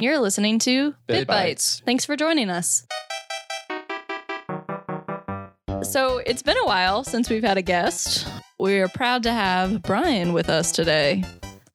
[0.00, 1.82] You're listening to Bit Bit Bites.
[1.84, 2.86] Thanks for joining us.
[5.82, 8.28] So, it's been a while since we've had a guest.
[8.60, 11.24] We're proud to have Brian with us today.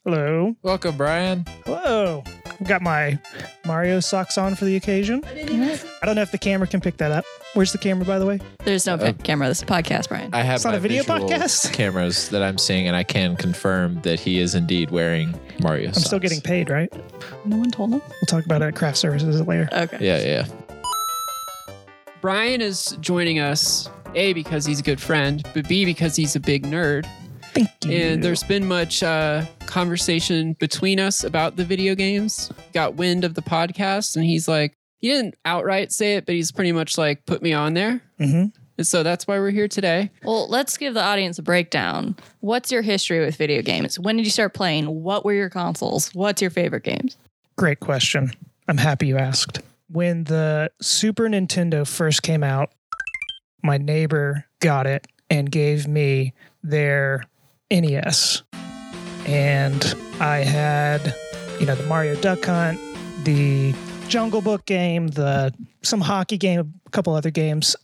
[0.05, 0.55] Hello.
[0.62, 1.44] Welcome, Brian.
[1.65, 2.23] Hello.
[2.63, 3.20] I've got my
[3.65, 5.22] Mario socks on for the occasion.
[5.26, 7.26] I don't know if the camera can pick that up.
[7.55, 8.40] Where's the camera, by the way?
[8.63, 9.49] There's no Uh, camera.
[9.49, 10.29] This is a podcast, Brian.
[10.33, 11.73] I have It's not my a video visual podcast?
[11.73, 15.90] cameras that I'm seeing, and I can confirm that he is indeed wearing Mario.
[15.90, 16.90] I'm still getting paid, right?
[17.44, 17.99] no one told him?
[17.99, 19.68] We'll talk about it at craft services later.
[19.73, 19.98] Okay.
[20.00, 20.48] Yeah, yeah.
[22.22, 26.40] Brian is joining us, A, because he's a good friend, but B, because he's a
[26.40, 27.05] big nerd.
[27.53, 27.91] Thank you.
[27.91, 32.52] And there's been much uh, conversation between us about the video games.
[32.73, 36.52] Got wind of the podcast, and he's like, he didn't outright say it, but he's
[36.52, 38.02] pretty much like, put me on there.
[38.17, 38.45] hmm
[38.77, 40.09] And so that's why we're here today.
[40.23, 42.16] Well, let's give the audience a breakdown.
[42.39, 43.99] What's your history with video games?
[43.99, 44.85] When did you start playing?
[44.85, 46.09] What were your consoles?
[46.15, 47.17] What's your favorite games?
[47.57, 48.31] Great question.
[48.67, 49.62] I'm happy you asked.
[49.90, 52.71] When the Super Nintendo first came out,
[53.62, 57.26] my neighbor got it and gave me their
[57.74, 58.43] NES.
[59.26, 61.16] And I had,
[61.60, 62.79] you know, the Mario Duck Hunt,
[63.24, 63.74] the
[64.07, 67.75] Jungle Book game, the some hockey game, a couple other games.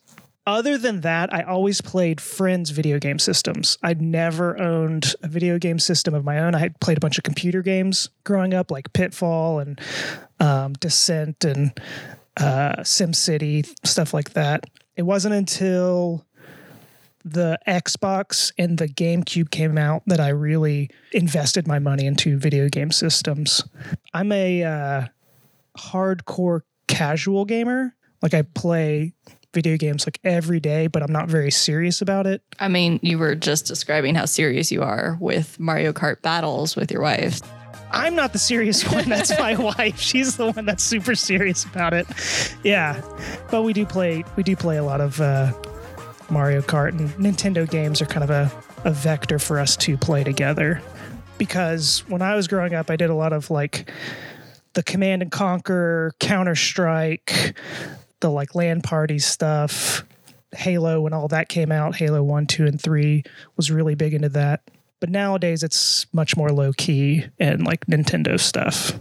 [0.45, 3.77] Other than that, I always played friends' video game systems.
[3.83, 6.55] I'd never owned a video game system of my own.
[6.55, 9.79] I had played a bunch of computer games growing up, like Pitfall and
[10.39, 11.79] um, Descent and
[12.37, 14.65] uh, SimCity, stuff like that.
[14.95, 16.25] It wasn't until
[17.23, 22.69] the Xbox and the GameCube came out that I really invested my money into video
[22.69, 23.63] game systems.
[24.13, 25.05] I'm a uh,
[25.77, 27.95] hardcore casual gamer.
[28.21, 29.13] Like I play
[29.53, 32.41] video games like every day, but I'm not very serious about it.
[32.59, 36.91] I mean, you were just describing how serious you are with Mario Kart battles with
[36.91, 37.41] your wife.
[37.91, 39.09] I'm not the serious one.
[39.09, 39.99] That's my wife.
[39.99, 42.07] She's the one that's super serious about it.
[42.63, 43.01] Yeah,
[43.49, 44.23] but we do play.
[44.35, 45.51] We do play a lot of uh,
[46.31, 48.51] Mario Kart and Nintendo games are kind of a,
[48.83, 50.81] a vector for us to play together.
[51.37, 53.91] Because when I was growing up, I did a lot of like
[54.73, 57.55] the Command and Conquer, Counter Strike,
[58.19, 60.03] the like LAN party stuff.
[60.55, 63.23] Halo, when all that came out, Halo 1, 2, and 3
[63.55, 64.61] was really big into that.
[64.99, 68.99] But nowadays it's much more low key and like Nintendo stuff.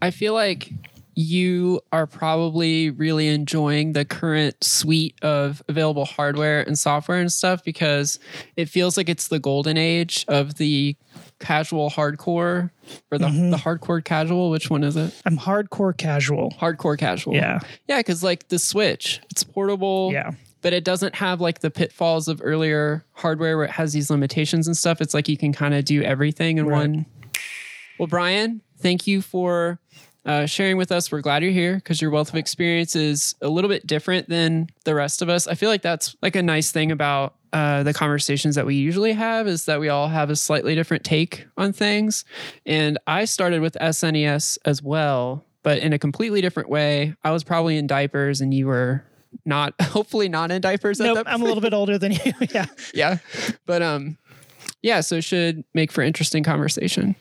[0.00, 0.70] I feel like
[1.18, 7.64] you are probably really enjoying the current suite of available hardware and software and stuff
[7.64, 8.18] because
[8.56, 10.94] it feels like it's the golden age of the
[11.40, 12.70] casual hardcore
[13.10, 13.50] or the, Mhm.
[13.50, 14.50] the hardcore casual.
[14.50, 15.14] Which one is it?
[15.24, 16.50] I'm hardcore casual.
[16.60, 17.34] Hardcore casual.
[17.34, 17.60] Yeah.
[17.88, 20.10] Yeah, because like the Switch, it's portable.
[20.12, 20.32] Yeah.
[20.60, 24.66] But it doesn't have like the pitfalls of earlier hardware where it has these limitations
[24.66, 25.00] and stuff.
[25.00, 26.76] It's like you can kind of do everything in Right.
[26.90, 27.06] one.
[27.98, 29.78] Well, Brian, thank you for
[30.26, 31.10] uh, sharing with us.
[31.10, 34.68] We're glad you're here because your wealth of experience is a little bit different than
[34.84, 35.46] the rest of us.
[35.46, 39.12] I feel like that's like a nice thing about uh, the conversations that we usually
[39.12, 42.24] have is that we all have a slightly different take on things.
[42.66, 47.14] And I started with SNES as well, but in a completely different way.
[47.24, 49.04] I was probably in diapers and you were
[49.44, 52.32] not hopefully not in diapers at Nope, I'm a little bit older than you.
[52.52, 52.66] yeah.
[52.94, 53.18] yeah
[53.66, 54.16] but um
[54.82, 57.14] yeah so it should make for interesting conversation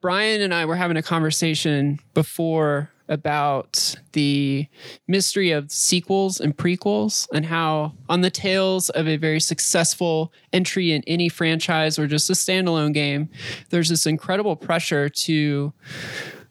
[0.00, 4.66] brian and i were having a conversation before about the
[5.08, 10.92] mystery of sequels and prequels and how on the tails of a very successful entry
[10.92, 13.28] in any franchise or just a standalone game
[13.70, 15.72] there's this incredible pressure to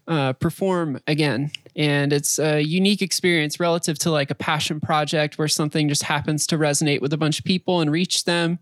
[0.10, 1.52] uh, perform again.
[1.80, 6.46] And it's a unique experience relative to like a passion project where something just happens
[6.48, 8.60] to resonate with a bunch of people and reach them.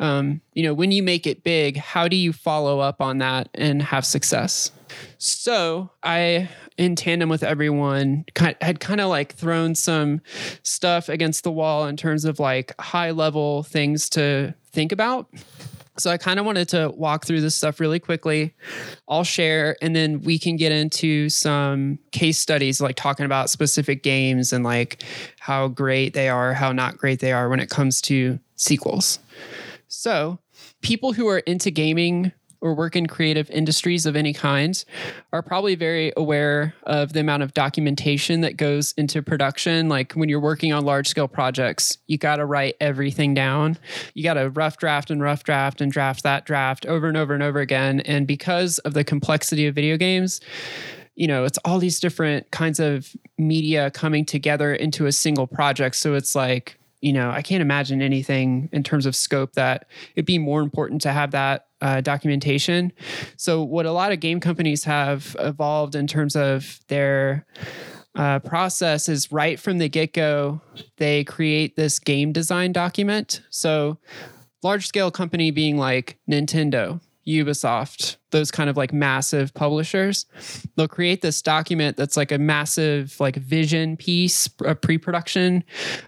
[0.00, 3.48] Um, you know, when you make it big, how do you follow up on that
[3.54, 4.72] and have success?
[5.18, 10.20] So I, in tandem with everyone, had kind of like thrown some
[10.64, 15.28] stuff against the wall in terms of like high level things to think about.
[15.98, 18.54] So I kind of wanted to walk through this stuff really quickly.
[19.08, 24.02] I'll share, and then we can get into some case studies, like talking about specific
[24.02, 25.02] games and like
[25.40, 29.18] how great they are, how not great they are when it comes to sequels.
[29.88, 30.38] So,
[30.82, 34.84] people who are into gaming or work in creative industries of any kind
[35.32, 39.88] are probably very aware of the amount of documentation that goes into production.
[39.88, 43.78] Like when you're working on large scale projects, you got to write everything down.
[44.14, 47.34] You got to rough draft and rough draft and draft that draft over and over
[47.34, 48.00] and over again.
[48.00, 50.40] And because of the complexity of video games,
[51.14, 55.96] you know, it's all these different kinds of media coming together into a single project.
[55.96, 59.86] So it's like you know, I can't imagine anything in terms of scope that
[60.16, 62.92] it'd be more important to have that uh, documentation.
[63.36, 67.46] So, what a lot of game companies have evolved in terms of their
[68.16, 70.60] uh, process is right from the get go,
[70.96, 73.42] they create this game design document.
[73.50, 73.98] So,
[74.62, 80.26] large scale company being like Nintendo, Ubisoft, those kind of like massive publishers,
[80.76, 85.62] they'll create this document that's like a massive like vision piece, a pre-production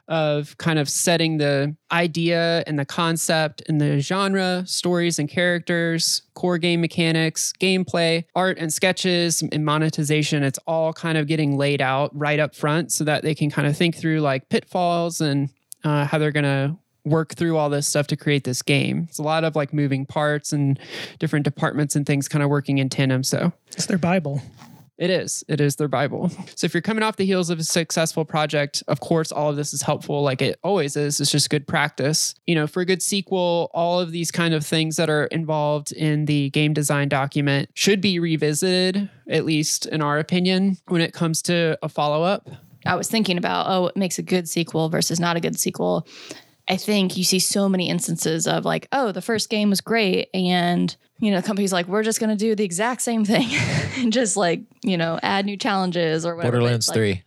[0.08, 6.22] of kind of setting the idea and the concept and the genre, stories and characters,
[6.34, 10.42] core game mechanics, gameplay, art and sketches and monetization.
[10.42, 13.68] It's all kind of getting laid out right up front so that they can kind
[13.68, 15.50] of think through like pitfalls and
[15.84, 19.06] uh, how they're going to work through all this stuff to create this game.
[19.08, 20.78] It's a lot of like moving parts and
[21.18, 23.22] different departments and things kind of working in tandem.
[23.24, 24.42] So It's their Bible.
[24.98, 25.42] it is.
[25.48, 26.30] It is their Bible.
[26.56, 29.56] So if you're coming off the heels of a successful project, of course, all of
[29.56, 31.20] this is helpful, like it always is.
[31.20, 32.34] It's just good practice.
[32.46, 35.92] You know, for a good sequel, all of these kind of things that are involved
[35.92, 41.14] in the game design document should be revisited, at least in our opinion, when it
[41.14, 42.50] comes to a follow up.
[42.84, 46.06] I was thinking about, oh, it makes a good sequel versus not a good sequel.
[46.70, 50.28] I think you see so many instances of like, oh, the first game was great.
[50.32, 53.48] And, you know, the company's like, we're just going to do the exact same thing
[53.96, 56.58] and just like, you know, add new challenges or whatever.
[56.58, 57.22] Borderlands like- 3.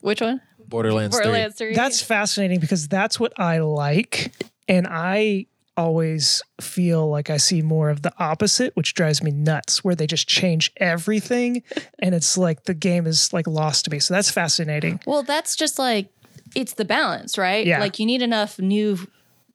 [0.00, 0.42] Which one?
[0.68, 1.74] Borderlands, Borderlands 3.
[1.74, 4.34] That's fascinating because that's what I like.
[4.68, 5.46] And I
[5.76, 10.06] always feel like I see more of the opposite, which drives me nuts, where they
[10.06, 11.62] just change everything
[11.98, 13.98] and it's like the game is like lost to me.
[13.98, 15.00] So that's fascinating.
[15.06, 16.10] Well, that's just like
[16.54, 17.66] it's the balance, right?
[17.66, 17.80] Yeah.
[17.80, 18.98] Like you need enough new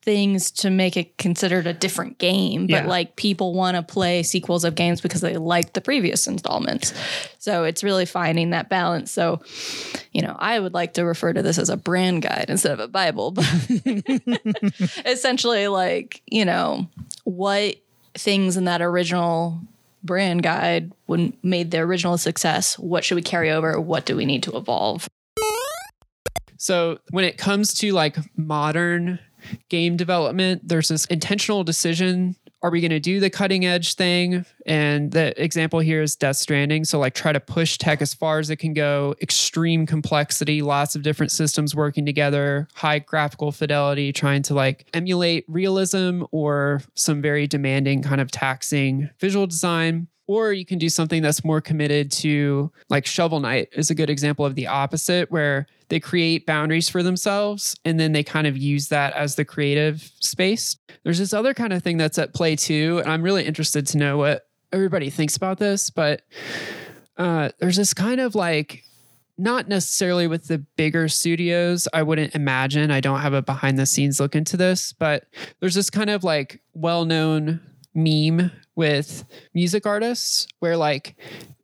[0.02, 2.86] things to make it considered a different game, but Yeah.
[2.86, 6.94] like people want to play sequels of games because they like the previous installments.
[7.38, 9.10] So it's really finding that balance.
[9.12, 9.42] So,
[10.12, 12.80] you know, I would like to refer to this as a brand guide instead of
[12.80, 13.44] a Bible, but
[15.04, 16.88] essentially like, you know,
[17.24, 17.76] what
[18.14, 19.60] things in that original
[20.02, 23.78] brand guide when made the original success, what should we carry over?
[23.78, 25.08] What do we need to evolve?
[26.60, 29.18] So when it comes to like modern
[29.70, 32.36] game development, there's this intentional decision.
[32.62, 34.44] Are we going to do the cutting edge thing?
[34.66, 36.84] And the example here is Death Stranding.
[36.84, 40.94] So, like, try to push tech as far as it can go, extreme complexity, lots
[40.94, 47.22] of different systems working together, high graphical fidelity, trying to like emulate realism or some
[47.22, 50.08] very demanding kind of taxing visual design.
[50.30, 54.08] Or you can do something that's more committed to, like Shovel Knight is a good
[54.08, 58.56] example of the opposite, where they create boundaries for themselves and then they kind of
[58.56, 60.76] use that as the creative space.
[61.02, 63.00] There's this other kind of thing that's at play too.
[63.02, 66.22] And I'm really interested to know what everybody thinks about this, but
[67.16, 68.84] uh, there's this kind of like,
[69.36, 72.92] not necessarily with the bigger studios, I wouldn't imagine.
[72.92, 75.24] I don't have a behind the scenes look into this, but
[75.58, 77.58] there's this kind of like well known
[77.94, 81.14] meme with music artists where like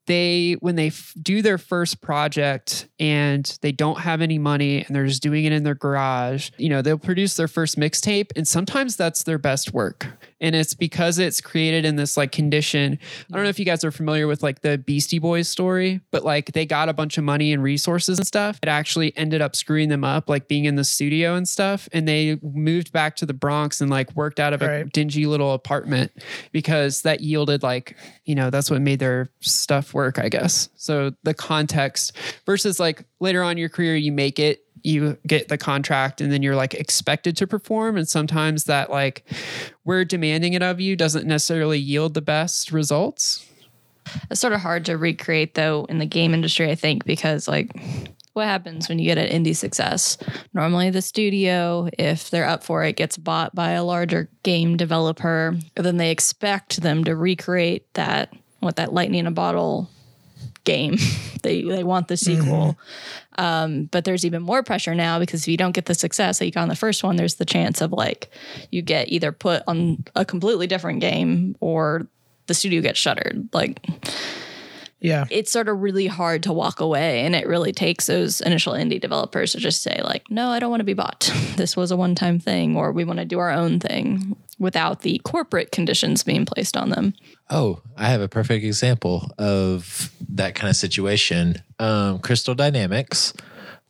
[0.04, 4.94] they when they f- do their first project and they don't have any money and
[4.94, 8.46] they're just doing it in their garage you know they'll produce their first mixtape and
[8.46, 10.06] sometimes that's their best work
[10.40, 12.98] and it's because it's created in this like condition.
[13.30, 16.24] I don't know if you guys are familiar with like the beastie boys story but
[16.24, 18.58] like they got a bunch of money and resources and stuff.
[18.62, 21.88] It actually ended up screwing them up like being in the studio and stuff.
[21.92, 24.92] And they moved back to the bronx and like worked out of a Right.
[24.92, 26.12] dingy little apartment
[26.52, 30.68] because that yielded like you know that's what made their stuff work i guess.
[30.76, 32.12] So the context
[32.44, 36.30] versus like later on in your career you make it you get the contract and
[36.30, 39.24] then you're like expected to perform and sometimes that like
[39.84, 43.46] we're demanding it of you doesn't necessarily yield the best results
[44.30, 47.74] It's sort of hard to recreate though in the game industry, I think, because like
[48.32, 50.18] what happens when you get an indie success?
[50.52, 55.56] Normally the studio, if they're up for it, gets bought by a larger game developer.
[55.74, 59.88] Then they expect them to recreate that what that lightning in a bottle
[60.64, 60.98] game.
[61.42, 62.42] they they want the mm-hmm.
[62.42, 62.78] sequel.
[63.38, 66.46] Um, but there's even more pressure now because if you don't get the success that
[66.46, 68.30] you got on the first one, there's the chance of like
[68.70, 72.06] you get either put on a completely different game or
[72.46, 73.48] the studio gets shuttered.
[73.52, 73.80] Like
[75.00, 75.26] Yeah.
[75.30, 79.00] it's sort of really hard to walk away and it really takes those initial indie
[79.00, 81.96] developers to just say like no i don't want to be bought this was a
[81.96, 86.44] one-time thing or we want to do our own thing without the corporate conditions being
[86.44, 87.14] placed on them
[87.48, 91.62] Oh, I have a perfect example of that kind of situation.
[91.78, 93.32] Um, Crystal Dynamics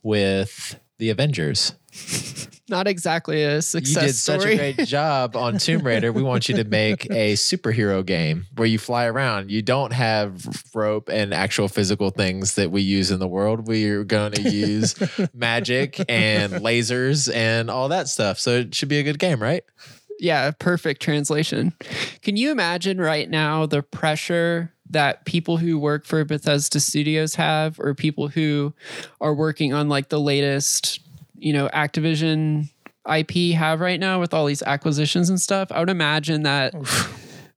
[0.02, 1.72] with the Avengers.
[2.68, 3.94] Not exactly a success.
[3.94, 4.40] You did story.
[4.40, 6.12] such a great job on Tomb Raider.
[6.12, 9.50] We want you to make a superhero game where you fly around.
[9.50, 10.44] You don't have
[10.74, 13.68] rope and actual physical things that we use in the world.
[13.68, 14.96] We're going to use
[15.32, 18.38] magic and lasers and all that stuff.
[18.38, 19.62] So it should be a good game, right?
[20.18, 21.72] Yeah, perfect translation.
[22.22, 27.78] Can you imagine right now the pressure that people who work for Bethesda Studios have,
[27.80, 28.72] or people who
[29.20, 31.00] are working on like the latest,
[31.36, 32.70] you know, Activision
[33.12, 35.72] IP have right now with all these acquisitions and stuff?
[35.72, 36.74] I would imagine that.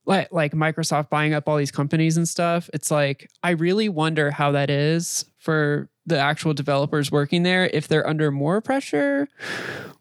[0.05, 2.67] Like, like Microsoft buying up all these companies and stuff.
[2.73, 7.87] It's like, I really wonder how that is for the actual developers working there, if
[7.87, 9.27] they're under more pressure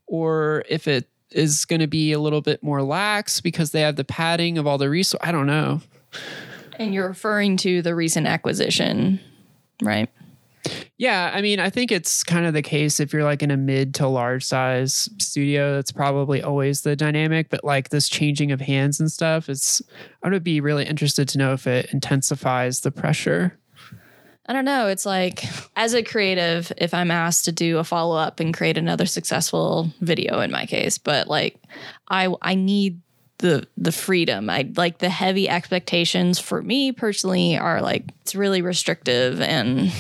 [0.07, 3.97] or if it is going to be a little bit more lax because they have
[3.97, 5.27] the padding of all the resources.
[5.27, 5.81] I don't know.
[6.79, 9.21] And you're referring to the recent acquisition,
[9.83, 10.09] right?
[10.97, 13.57] Yeah, I mean, I think it's kind of the case if you're like in a
[13.57, 17.49] mid to large size studio, that's probably always the dynamic.
[17.51, 19.81] But like this changing of hands and stuff, it's
[20.23, 23.59] I would be really interested to know if it intensifies the pressure.
[24.49, 24.89] I don't know.
[24.89, 25.45] It's like,
[25.77, 29.93] as a creative, if I'm asked to do a follow up and create another successful
[30.01, 31.61] video, in my case, but like,
[32.09, 33.01] I I need
[33.39, 34.49] the the freedom.
[34.51, 39.93] I like the heavy expectations for me personally are like it's really restrictive and.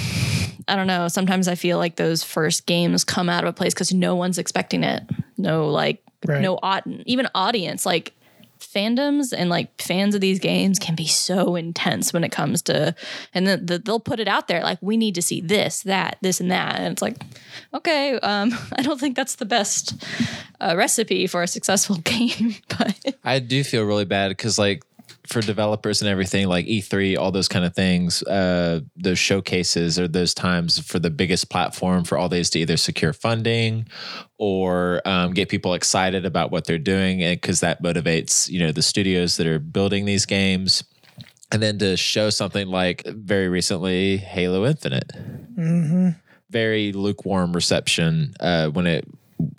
[0.70, 1.08] I don't know.
[1.08, 4.36] Sometimes I feel like those first games come out of a place because no one's
[4.36, 5.02] expecting it.
[5.38, 6.42] No, like, Right.
[6.42, 6.58] no,
[7.06, 8.12] even audience, like
[8.58, 12.94] fandoms and like fans of these games can be so intense when it comes to
[13.34, 16.18] and then the, they'll put it out there like we need to see this that
[16.22, 17.16] this and that and it's like
[17.74, 19.94] okay um i don't think that's the best
[20.60, 24.82] uh, recipe for a successful game but I do feel really bad because, like,
[25.28, 30.08] for developers and everything, like E3, all those kind of things, uh, those showcases are
[30.08, 33.86] those times for the biggest platform for all these to either secure funding
[34.38, 38.72] or um, get people excited about what they're doing, and because that motivates, you know,
[38.72, 40.82] the studios that are building these games.
[41.50, 45.10] And then to show something like very recently, Halo Infinite,
[45.54, 46.10] hmm
[46.50, 49.06] very lukewarm reception uh, when it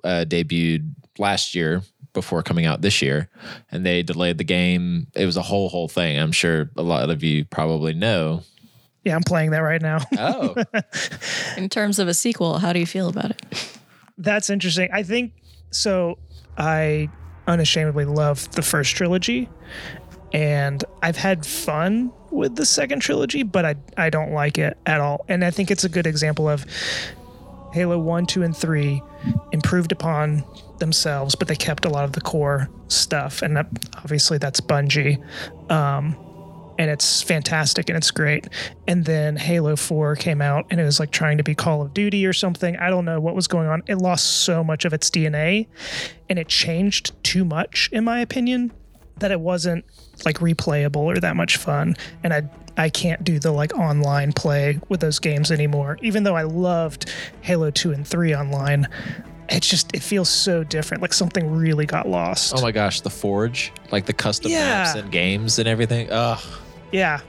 [0.03, 1.83] uh, debuted last year
[2.19, 3.29] before coming out this year
[3.71, 7.09] and they delayed the game it was a whole whole thing i'm sure a lot
[7.09, 8.41] of you probably know
[9.05, 9.99] Yeah, I'm playing that right now.
[10.17, 10.55] oh
[11.57, 13.41] in terms of a sequel how do you feel about it
[14.17, 14.89] That's interesting.
[14.91, 15.31] I think
[15.71, 16.17] so.
[16.57, 17.07] I
[17.47, 19.47] unashamedly love the first trilogy,
[20.33, 24.99] and I've had fun with the second trilogy, but I I don't like it at
[24.99, 25.23] all.
[25.29, 26.65] And I think it's a good example of
[27.71, 29.01] Halo 1, 2, and 3
[29.53, 30.43] improved upon
[30.79, 33.41] themselves, but they kept a lot of the core stuff.
[33.41, 33.67] And that,
[33.97, 35.23] obviously, that's Bungie.
[35.71, 36.15] Um,
[36.79, 38.47] and it's fantastic and it's great.
[38.87, 41.93] And then Halo 4 came out and it was like trying to be Call of
[41.93, 42.77] Duty or something.
[42.77, 43.83] I don't know what was going on.
[43.87, 45.67] It lost so much of its DNA
[46.29, 48.71] and it changed too much, in my opinion,
[49.17, 49.83] that it wasn't
[50.23, 51.97] like replayable or that much fun.
[52.23, 55.97] And I I can't do the like online play with those games anymore.
[56.01, 58.87] Even though I loved Halo 2 and 3 online,
[59.51, 61.01] it's just it feels so different.
[61.01, 62.53] Like something really got lost.
[62.55, 64.83] oh my gosh the forge like the custom Yeah.
[64.83, 66.39] maps and games and everything Ugh.
[66.91, 67.19] Yeah.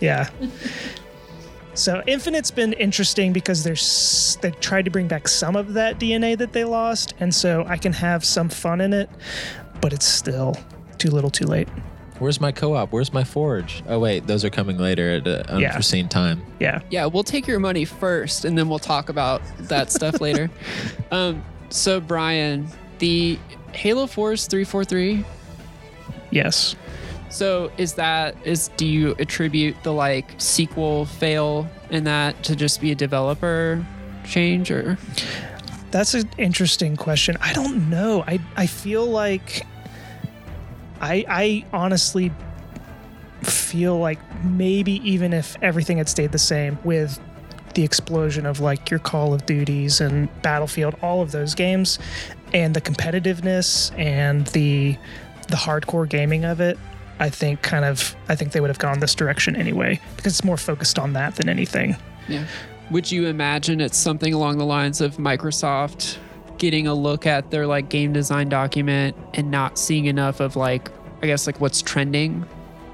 [0.00, 0.28] Yeah.
[1.74, 6.36] so Infinite's been interesting because there's they tried to bring back some of that DNA
[6.38, 9.08] that they lost, and so I can have some fun in it,
[9.80, 10.56] but it's still
[10.98, 11.68] too little, too late.
[12.20, 15.68] Where's my co-op where's my forge oh wait those are coming later at an Yeah.
[15.68, 16.80] unforeseen time Yeah.
[16.90, 20.50] Yeah, we'll take your money first and then we'll talk about that stuff later.
[21.10, 22.66] Um, so Brian,
[22.98, 23.38] the
[23.72, 25.24] Halo Force 343.
[26.30, 26.74] Yes.
[27.28, 32.80] So is that is do you attribute the like sequel fail in that to just
[32.80, 33.84] be a developer
[34.24, 34.96] change or
[35.90, 37.36] That's an interesting question.
[37.40, 38.24] I don't know.
[38.26, 39.64] I I feel like
[41.00, 42.32] I I honestly
[43.42, 47.20] feel like maybe even if everything had stayed the same with
[47.74, 51.98] the explosion of like your Call of Duties and Battlefield, all of those games,
[52.54, 54.96] and the competitiveness and the
[55.48, 56.78] the hardcore gaming of it,
[57.18, 60.44] I think kind of I think they would have gone this direction anyway because it's
[60.44, 61.96] more focused on that than anything.
[62.28, 62.46] yeah.
[62.88, 66.18] Would you imagine it's something along the lines of Microsoft
[66.58, 70.90] getting a look at their like game design document and not seeing enough of like
[71.22, 72.44] I guess like what's trending?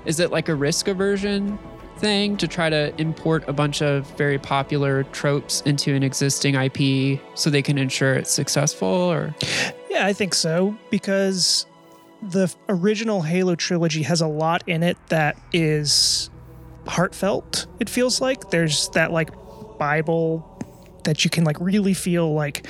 [0.04, 1.58] Is it like a risk aversion
[1.96, 7.20] thing to try to import a bunch of very popular tropes into an existing IP
[7.34, 9.34] so they can ensure it's successful or
[9.88, 11.66] Yeah, I think so because
[12.22, 16.30] the original Halo trilogy has a lot in it that is
[16.86, 17.66] heartfelt.
[17.80, 19.30] It feels like there's that like
[19.78, 20.48] Bible
[21.04, 22.66] that you can like really feel like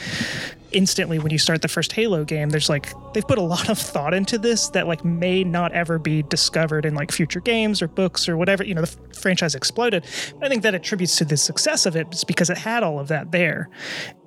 [0.75, 3.79] instantly when you start the first Halo game, there's like they've put a lot of
[3.79, 7.89] thought into this that like may not ever be discovered in like future games or
[7.89, 8.65] books or whatever.
[8.65, 10.05] You know, the f- franchise exploded.
[10.39, 12.99] But I think that attributes to the success of it is because it had all
[12.99, 13.69] of that there.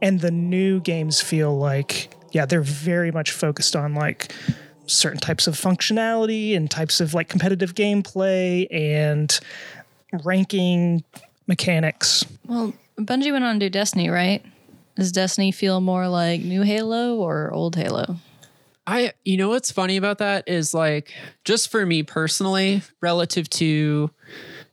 [0.02, 4.34] And the new games feel like, yeah, they're very much focused on like
[4.88, 9.40] certain types of functionality and types of like competitive gameplay and
[10.24, 11.04] ranking
[11.48, 12.26] mechanics.
[12.46, 14.44] Well, Bungie went on to do Destiny, right?
[14.96, 18.18] Does Destiny feel more like new Halo or old Halo?
[18.88, 24.12] I you know what's funny about that is like just for me personally, relative to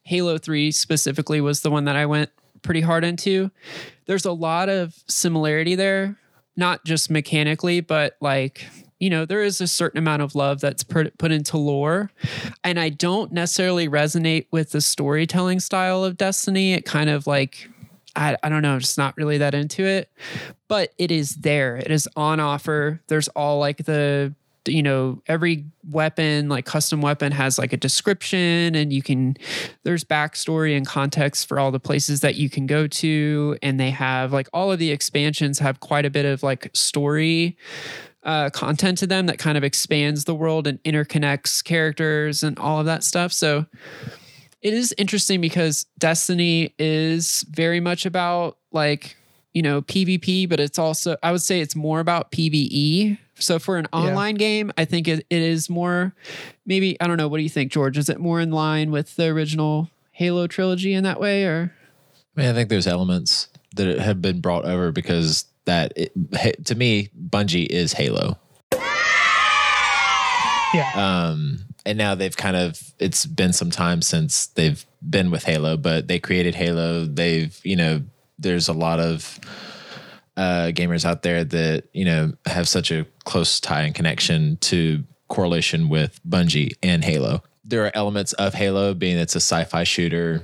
[0.04, 2.30] Halo 3 specifically was the one that I went
[2.62, 3.50] pretty hard into.
[4.06, 6.16] There's a lot of similarity there,
[6.56, 8.66] not just mechanically, but like
[9.02, 12.12] you know, there is a certain amount of love that's put, put into lore.
[12.62, 16.72] And I don't necessarily resonate with the storytelling style of Destiny.
[16.72, 17.68] It kind of like
[18.14, 20.10] I, I don't know, just not really that into it.
[20.68, 21.76] But it is there.
[21.76, 23.00] It is on offer.
[23.08, 24.34] There's all like the
[24.68, 29.36] you know every weapon like custom weapon has like a description and you can
[29.82, 33.90] there's backstory and context for all the places that you can go to and they
[33.90, 37.56] have like all of the expansions have quite a bit of like story
[38.24, 42.78] uh, content to them that kind of expands the world and interconnects characters and all
[42.78, 43.66] of that stuff so
[44.62, 49.16] it is interesting because Destiny is very much about like,
[49.52, 53.18] you know, PvP, but it's also, I would say it's more about PvE.
[53.34, 56.14] So for an online game, I think it, it is more,
[56.64, 57.28] maybe, I don't know.
[57.28, 57.98] What do you think, George?
[57.98, 61.74] Is it more in line with the original Halo trilogy in that way or?
[62.36, 66.74] I mean, I think there's elements that have been brought over because that it, to
[66.74, 68.38] me, Bungie is Halo.
[70.74, 70.90] Yeah.
[70.94, 75.76] Um, and now they've kind of it's been some time since they've been with Halo,
[75.76, 77.04] but they created Halo.
[77.04, 78.02] They've you know
[78.38, 79.38] there's a lot of
[80.36, 85.02] uh, gamers out there that you know have such a close tie and connection to
[85.28, 87.42] correlation with Bungie and Halo.
[87.64, 90.42] There are elements of Halo being it's a sci-fi shooter.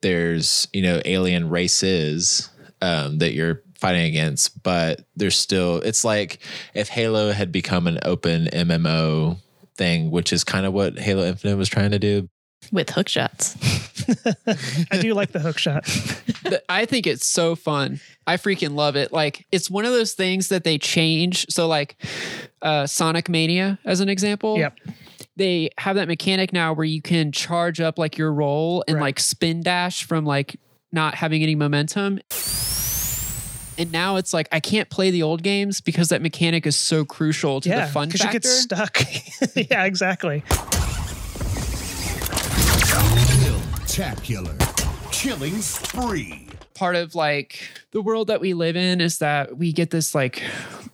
[0.00, 6.38] There's you know alien races um, that you're fighting against, but there's still it's like
[6.74, 9.38] if Halo had become an open MMO
[9.78, 12.28] thing, which is kind of what Halo Infinite was trying to do.
[12.72, 13.56] With hook shots.
[14.90, 15.84] I do like the hook shot.
[16.68, 18.00] I think it's so fun.
[18.26, 19.12] I freaking love it.
[19.12, 21.46] Like it's one of those things that they change.
[21.50, 21.96] So like
[22.60, 24.58] uh Sonic Mania as an example.
[24.58, 24.76] Yep.
[25.36, 29.02] They have that mechanic now where you can charge up like your roll and Right.
[29.02, 30.56] like spin dash from like
[30.90, 32.18] not having any momentum.
[33.78, 37.04] And now it's like I can't play the old games because that mechanic is so
[37.04, 37.86] crucial to yeah.
[37.86, 39.00] the fun Because you get stuck.
[39.54, 40.42] yeah, exactly.
[43.98, 44.56] Spectacular.
[45.10, 46.46] Killing spree.
[46.74, 50.40] part of like the world that we live in is that we get this like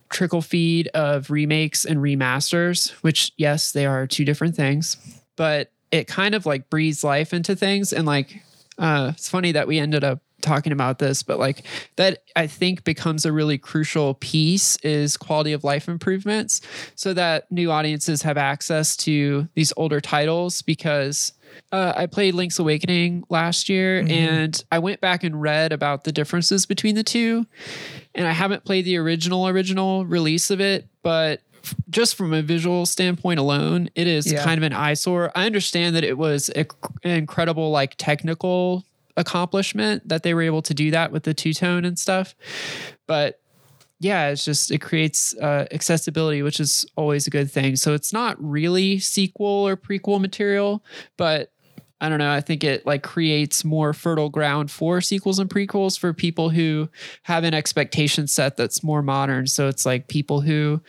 [0.09, 4.97] trickle feed of remakes and remasters, which yes, they are two different things,
[5.37, 7.93] but it kind of like breathes life into things.
[7.93, 8.43] And like,
[8.79, 11.65] uh, it's funny that we ended up talking about this, but like
[11.97, 16.61] that I think becomes a really crucial piece is quality of life improvements
[16.95, 21.33] so that new audiences have access to these older titles because
[21.73, 26.13] uh, I played Link's Awakening last year and I went back and read about the
[26.13, 27.47] differences between the two.
[28.15, 31.43] And I haven't played the original, original release of it, but
[31.91, 34.45] just from a visual standpoint alone, it is Yeah.
[34.45, 35.33] kind of an eyesore.
[35.35, 36.67] I understand that it was an
[37.05, 38.85] incredible, like, technical
[39.17, 42.35] accomplishment that they were able to do that with the two tone and stuff.
[43.07, 43.41] But
[44.01, 47.77] yeah, it's just it creates uh, accessibility, which is always a good thing.
[47.77, 50.85] So it's not really sequel or prequel material,
[51.17, 51.53] but
[52.01, 52.31] I don't know.
[52.31, 56.91] I think it like creates more fertile ground for sequels and prequels for people who
[57.23, 59.47] have an expectation set that's more modern.
[59.47, 60.83] So it's like people who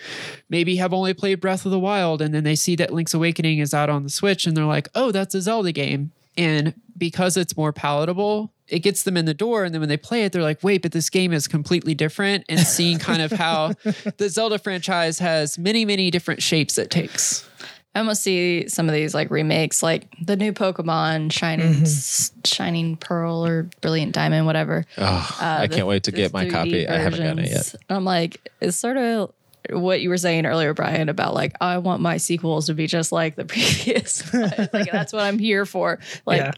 [0.49, 3.59] maybe have only played Breath of the Wild and then they see that Link's Awakening
[3.59, 6.11] is out on the Switch and they're like, oh, that's a Zelda game.
[6.37, 9.63] And because it's more palatable, it gets them in the door.
[9.63, 12.45] And then when they play it, they're like, wait, but this game is completely different.
[12.49, 13.69] And seeing kind of how
[14.17, 17.47] the Zelda franchise has many, many different shapes it takes.
[17.93, 22.97] I almost see some of these like remakes, like the new Pokemon Shining S- Shining
[22.97, 24.83] Pearl or Brilliant Diamond, whatever.
[24.97, 25.03] Oh,
[25.39, 26.87] Uh, I the- can't wait to get my 3D copy.
[26.89, 27.73] I haven't gotten it yet.
[27.89, 29.31] I'm like, it's sort of
[29.71, 33.11] what you were saying earlier, Brian, about like I want my sequels to be just
[33.11, 34.33] like the previous.
[34.33, 35.99] like that's what I'm here for.
[36.25, 36.51] Like Yeah.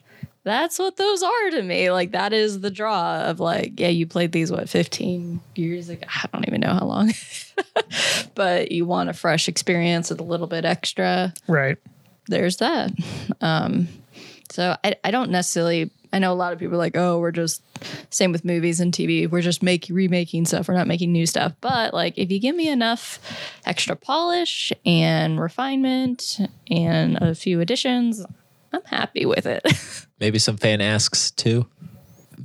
[0.44, 1.92] that's what those are to me.
[1.92, 6.08] Like that is the draw of like, yeah, you played these what 15 years ago.
[6.08, 7.14] I don't even know how long,
[8.36, 11.78] but you want a fresh experience with a little bit extra Right.
[12.28, 12.92] there's that.
[13.42, 13.88] Um,
[14.50, 17.32] so I, I don't necessarily, I know a lot of people are like, oh, we're
[17.32, 17.62] just
[18.10, 19.30] same with movies and TV.
[19.30, 20.68] We're just making remaking stuff.
[20.68, 21.54] We're not making new stuff.
[21.62, 23.20] But like, if you give me enough
[23.68, 26.40] extra polish and refinement
[26.72, 28.26] and a few additions,
[28.74, 29.64] I'm happy with it.
[30.20, 31.68] Maybe some fan asks too.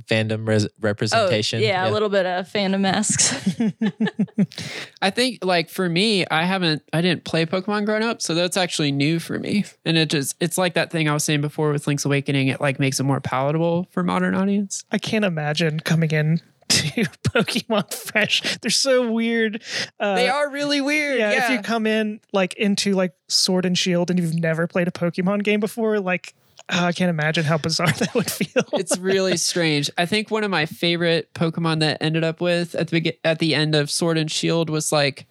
[0.05, 1.59] Fandom res- representation.
[1.59, 3.33] Oh, yeah, a little bit of fandom masks.
[5.01, 8.57] I think like for me, I haven't I didn't play Pokemon growing up, so that's
[8.57, 9.65] actually new for me.
[9.85, 12.59] And it just it's like that thing I was saying before with Link's Awakening, it
[12.61, 14.83] like makes it more palatable for modern audience.
[14.91, 18.57] I can't imagine coming in to Pokemon Fresh.
[18.59, 19.61] They're so weird.
[19.99, 21.19] Uh, they are really weird.
[21.19, 24.67] Yeah, Yeah, if you come in like into like Sword and Shield and you've never
[24.67, 26.33] played a Pokemon game before, like
[26.69, 28.63] uh, I can't imagine how bizarre that would feel.
[28.73, 29.89] it's really strange.
[29.97, 33.53] I think one of my favorite Pokemon that ended up with at the at the
[33.55, 35.25] end of Sword and Shield was like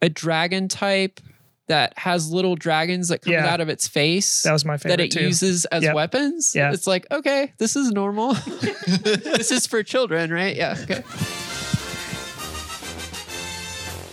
[0.00, 1.20] a dragon type
[1.68, 3.46] that has little dragons that come Yeah.
[3.46, 4.42] out of its face.
[4.42, 5.22] that was my favorite that it too.
[5.22, 5.94] uses as Yep.
[5.94, 6.52] weapons.
[6.54, 6.72] Yeah.
[6.72, 8.34] It's like, okay, this is normal.
[8.88, 10.56] this is for children, right?
[10.56, 10.76] Yeah.
[10.82, 11.02] Okay.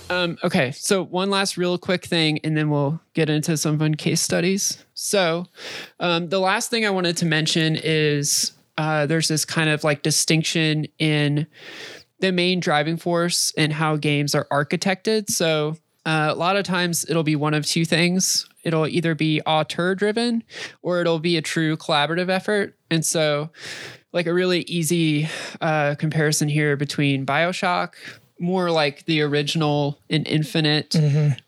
[0.09, 3.95] Um, okay, so one last real quick thing, and then we'll get into some fun
[3.95, 4.83] case studies.
[4.95, 5.45] So,
[5.99, 10.03] um, the last thing I wanted to mention is uh, there's this kind of like
[10.03, 11.45] distinction in
[12.19, 15.29] the main driving force and how games are architected.
[15.29, 18.47] So uh, a lot of times it'll be one of two things.
[18.63, 20.43] It'll either be auteur driven
[20.81, 22.77] or it'll be a true collaborative effort.
[22.89, 23.49] And so,
[24.11, 25.29] like a really easy
[25.61, 27.93] uh, comparison here between Bioshock,
[28.39, 30.95] more like the original and Infinite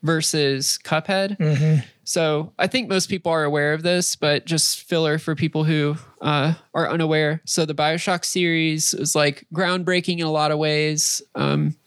[0.03, 1.83] versus Cuphead.
[2.03, 5.95] So I think most people are aware of this, but just filler for people who
[6.19, 7.41] uh, are unaware.
[7.45, 11.21] So the Bioshock series is like groundbreaking in a lot of ways.
[11.35, 11.77] Um,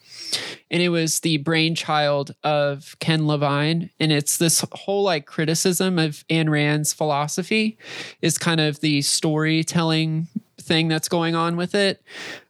[0.71, 3.91] and it was the brainchild of Ken Levine.
[3.99, 7.77] And it's this whole like criticism of Ayn Rand's philosophy
[8.21, 10.27] is kind of the storytelling
[10.59, 12.01] thing that's going on with it.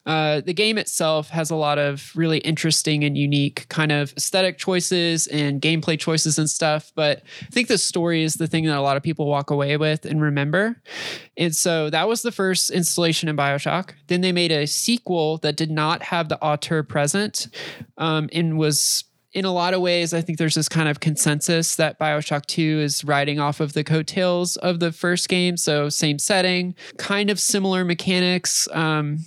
[0.06, 4.58] Uh, the game itself has a lot of really interesting and unique kind of aesthetic
[4.58, 6.92] choices and gameplay choices and stuff.
[6.96, 9.78] But I think the story is the thing that a lot of people walk away
[9.78, 10.82] with and remember.
[11.38, 13.92] And so that was the first installation in Bioshock.
[14.08, 17.48] Then they made a sequel that did not have the auteur present
[17.98, 21.76] um, and was in a lot of ways, I think there's this kind of consensus
[21.76, 25.58] that Bioshock 2 is riding off of the coattails of the first game.
[25.58, 28.68] So, same setting, kind of similar mechanics.
[28.72, 29.20] Um,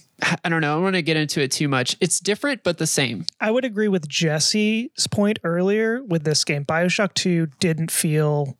[0.42, 0.72] I don't know.
[0.72, 1.94] I don't want to get into it too much.
[2.00, 3.26] It's different, but the same.
[3.38, 6.64] I would agree with Jesse's point earlier with this game.
[6.64, 8.56] Bioshock 2 didn't feel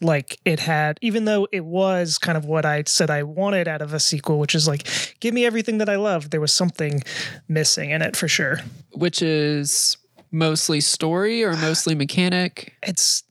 [0.00, 3.82] like it had, even though it was kind of what I said I wanted out
[3.82, 4.88] of a sequel, which is like,
[5.20, 6.30] give me everything that I love.
[6.30, 7.02] There was something
[7.46, 8.58] missing in it for sure.
[8.94, 9.96] which is
[10.32, 12.74] mostly story or mostly mechanic.
[12.82, 13.22] It's,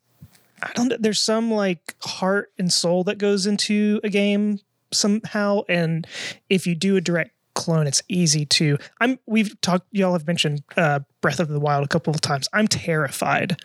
[0.64, 4.60] I don't know, there's some like heart and soul that goes into a game
[4.94, 5.62] somehow.
[5.68, 6.06] And
[6.50, 8.78] if you do a direct clone, it's easy to.
[9.00, 12.48] I'm, we've talked, y'all have mentioned uh, Breath of the Wild a couple of times.
[12.54, 13.60] I'm terrified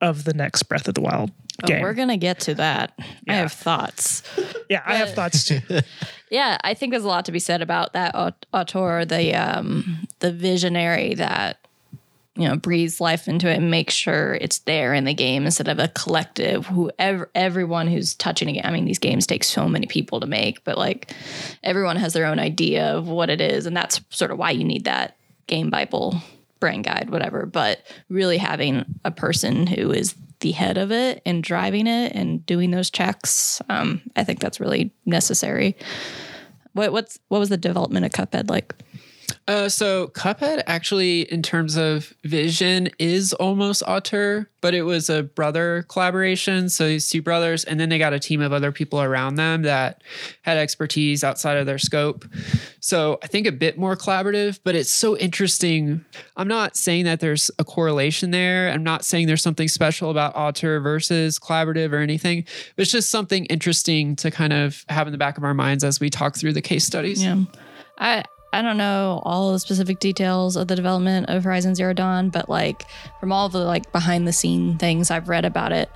[0.00, 1.30] of the next Breath of the Wild
[1.62, 1.82] Oh, game.
[1.82, 2.98] we're gonna get to that.
[3.28, 4.22] I have thoughts.
[4.70, 5.60] Yeah, I have thoughts too.
[6.30, 10.06] Yeah, I think there's a lot to be said about that aut- auteur, the um,
[10.20, 11.58] the visionary that
[12.34, 15.68] you know breathes life into it and makes sure it's there in the game instead
[15.68, 16.66] of a collective.
[16.66, 18.62] Whoever everyone who's touching a game.
[18.64, 21.12] I mean, these games take so many people to make, but like
[21.62, 24.64] everyone has their own idea of what it is, and that's sort of why you
[24.64, 25.16] need that
[25.46, 26.16] game bible,
[26.58, 27.44] brain guide, whatever.
[27.44, 32.44] But really having a person who is the head of it and driving it and
[32.46, 35.76] doing those checks, um, I think that's really necessary.
[36.72, 38.74] What what's what was the development of Cuphead like?
[39.48, 45.24] Uh, so Cuphead actually, in terms of vision, is almost auteur, but it was a
[45.24, 46.68] brother collaboration.
[46.68, 49.62] So these two brothers, and then they got a team of other people around them
[49.62, 50.02] that
[50.42, 52.24] had expertise outside of their scope.
[52.78, 56.04] So I think a bit more collaborative, but it's so interesting.
[56.36, 58.70] I'm not saying that there's a correlation there.
[58.70, 62.44] I'm not saying there's something special about auteur versus collaborative or anything.
[62.76, 65.82] But it's just something interesting to kind of have in the back of our minds
[65.82, 67.22] as we talk through the case studies.
[67.22, 67.42] Yeah,
[67.98, 68.24] I
[68.54, 72.50] I don't know all the specific details of the development of Horizon Zero Dawn, but
[72.50, 72.84] like
[73.18, 75.90] from all the like behind the scene things I've read about it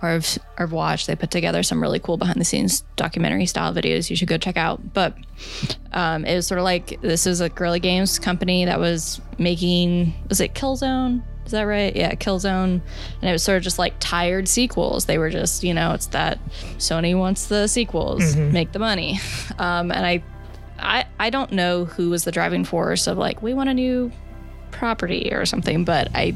[0.00, 3.74] or I've, or watched, they put together some really cool behind the scenes documentary style
[3.74, 4.94] videos you should go check out.
[4.94, 5.16] But
[5.92, 10.14] um, it was sort of like this is a Guerrilla Games company that was making
[10.30, 11.22] was it Killzone?
[11.44, 11.94] Is that right?
[11.96, 12.80] Yeah, Killzone.
[13.20, 15.06] And it was sort of just like tired sequels.
[15.06, 16.38] They were just, you know, it's that
[16.76, 19.18] Sony wants the sequels, make the money.
[19.58, 20.22] Um, and I
[20.78, 24.12] I I don't know who was the driving force of like we want a new
[24.70, 25.84] property or something.
[25.84, 26.34] But I,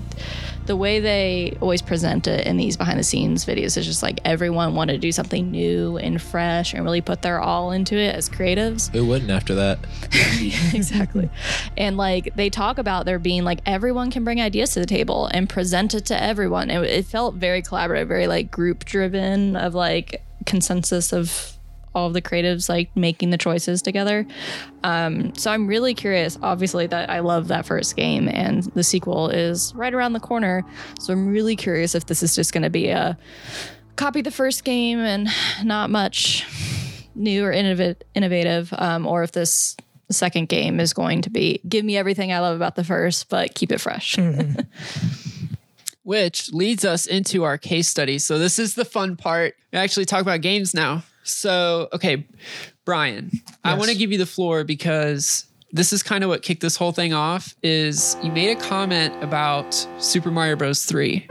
[0.67, 4.21] the way they always present it in these behind the scenes videos is just like
[4.25, 8.15] everyone wanted to do something new and fresh and really put their all into it
[8.15, 8.91] as creatives.
[8.93, 9.79] Who wouldn't after that?
[10.75, 11.31] exactly.
[11.77, 15.27] And like they talk about there being like everyone can bring ideas to the table
[15.33, 16.71] and present it to everyone.
[16.71, 21.57] It, it felt very collaborative, very like group driven of like consensus of
[21.95, 24.27] all of the creatives like making the choices together.
[24.85, 26.39] Um, so I'm really curious.
[26.43, 30.65] Obviously, that I love that first game, and the sequel is right around the corner.
[30.99, 33.17] So I'm really curious if this is just going to be a
[33.97, 35.29] copy the first game and
[35.63, 36.47] not much
[37.15, 39.77] new or innov- innovative, um, or if this
[40.11, 43.55] second game is going to be give me everything I love about the first, but
[43.55, 44.19] keep it fresh.
[46.05, 48.19] which leads us into our case study.
[48.19, 49.55] So this is the fun part.
[49.73, 51.05] We actually talk about games now.
[51.23, 52.27] So, okay,
[52.85, 53.31] Brian,
[53.65, 56.77] I want to give you the floor because this is kind of what kicked this
[56.77, 60.85] whole thing off is you made a comment about Super Mario Bros.
[60.85, 61.27] 3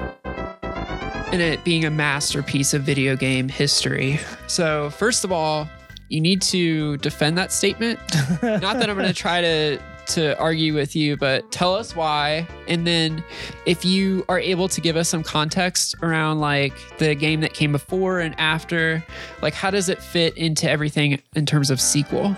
[1.31, 4.19] and it being a masterpiece of video game history.
[4.47, 5.69] So, first of all,
[6.09, 7.99] you need to defend that statement.
[8.43, 12.47] Not that I'm going to try to to argue with you, but tell us why.
[12.67, 13.23] And then
[13.65, 17.71] if you are able to give us some context around like the game that came
[17.71, 19.03] before and after,
[19.41, 22.35] like how does it fit into everything in terms of sequel?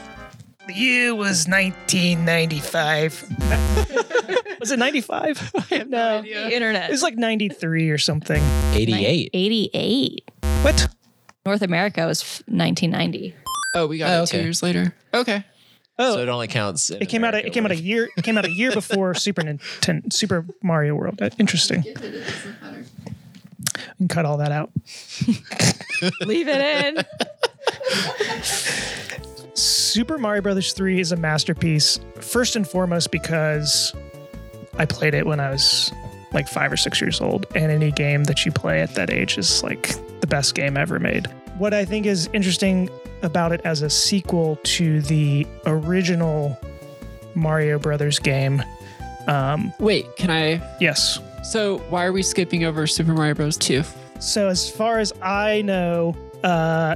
[0.67, 3.29] The year was 1995.
[4.59, 5.51] was it 95?
[5.71, 6.21] I have No.
[6.21, 6.89] The internet.
[6.89, 8.41] It was like 93 or something.
[8.73, 9.29] 88.
[9.33, 10.31] 88.
[10.61, 10.87] What?
[11.45, 13.35] North America was 1990.
[13.75, 14.95] Oh, we got Oh, it two years later.
[15.13, 15.43] Okay.
[15.99, 16.89] Oh, So it only counts.
[16.89, 17.33] in it came out.
[17.35, 18.09] A, America it came out a year.
[18.17, 21.21] It came out a year before Super Nintendo, Super Mario World.
[21.21, 21.83] Uh, Interesting.
[23.99, 24.71] And cut all that out.
[26.25, 27.05] Leave it in.
[29.55, 33.93] Super Mario Brothers 3 is a masterpiece, first and foremost because
[34.79, 35.91] I played it when I was
[36.33, 39.37] like five or six years old, and any game that you play at that age
[39.37, 41.27] is like the best game ever made.
[41.59, 42.89] What I think is interesting
[43.23, 46.57] about it as a sequel to the original
[47.35, 48.61] Mario Brothers game,
[49.27, 51.19] um, Wait, can I yes.
[51.43, 53.57] so why are we skipping over Super Mario Bros.
[53.57, 53.83] 2?
[54.19, 56.95] So as far as I know, uh,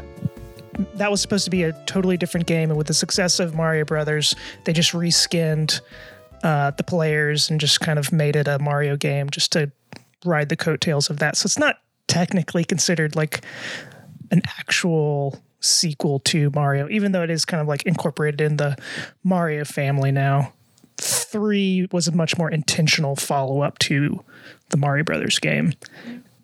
[0.95, 3.85] that was supposed to be a totally different game, and with the success of Mario
[3.85, 4.35] Brothers,
[4.65, 5.81] they just reskinned
[6.43, 9.71] uh, the players and just kind of made it a Mario game just to
[10.23, 11.35] ride the coattails of that.
[11.37, 13.43] So it's not technically considered like
[14.31, 18.78] an actual sequel to Mario, even though it is kind of like incorporated in the
[19.24, 20.54] Mario family now.
[20.98, 24.24] Three was a much more intentional follow up to
[24.70, 25.74] the Mario Brothers game.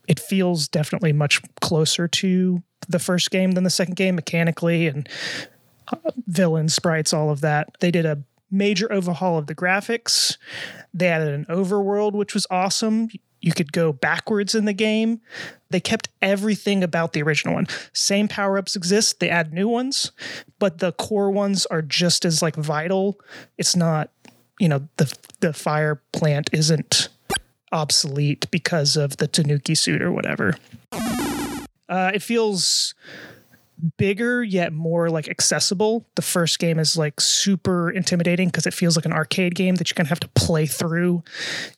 [0.07, 5.07] It feels definitely much closer to the first game than the second game mechanically and
[5.87, 7.69] uh, villain sprites all of that.
[7.79, 10.37] They did a major overhaul of the graphics.
[10.93, 13.09] They added an overworld which was awesome.
[13.41, 15.21] You could go backwards in the game
[15.73, 20.11] they kept everything about the original one same power-ups exist they add new ones
[20.59, 23.19] but the core ones are just as like vital
[23.57, 24.09] it's not
[24.59, 27.09] you know the the fire plant isn't
[27.73, 30.55] obsolete because of the Tanuki suit or whatever.
[31.89, 32.93] Uh, it feels
[33.97, 36.05] bigger yet more like accessible.
[36.15, 39.89] The first game is like super intimidating because it feels like an arcade game that
[39.89, 41.23] you kind of have to play through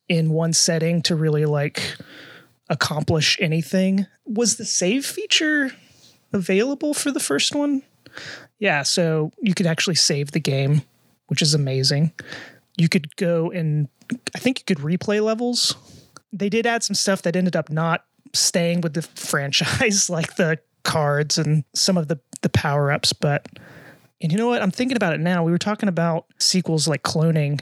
[0.08, 1.98] in one setting to really like
[2.70, 4.08] accomplish anything.
[4.26, 5.72] Was the save feature
[6.34, 7.84] available for the first one?
[8.60, 10.84] Yeah, so you could actually save the game,
[11.28, 12.12] which is amazing.
[12.78, 13.88] You could go and
[14.36, 15.76] I think you could replay levels.
[16.32, 20.60] They did add some stuff that ended up not staying with the franchise, like the
[20.84, 23.14] cards and some of the the power ups.
[23.14, 23.48] But
[24.22, 24.62] and you know what?
[24.62, 25.44] I'm thinking about it now.
[25.44, 27.62] We were talking about sequels like cloning.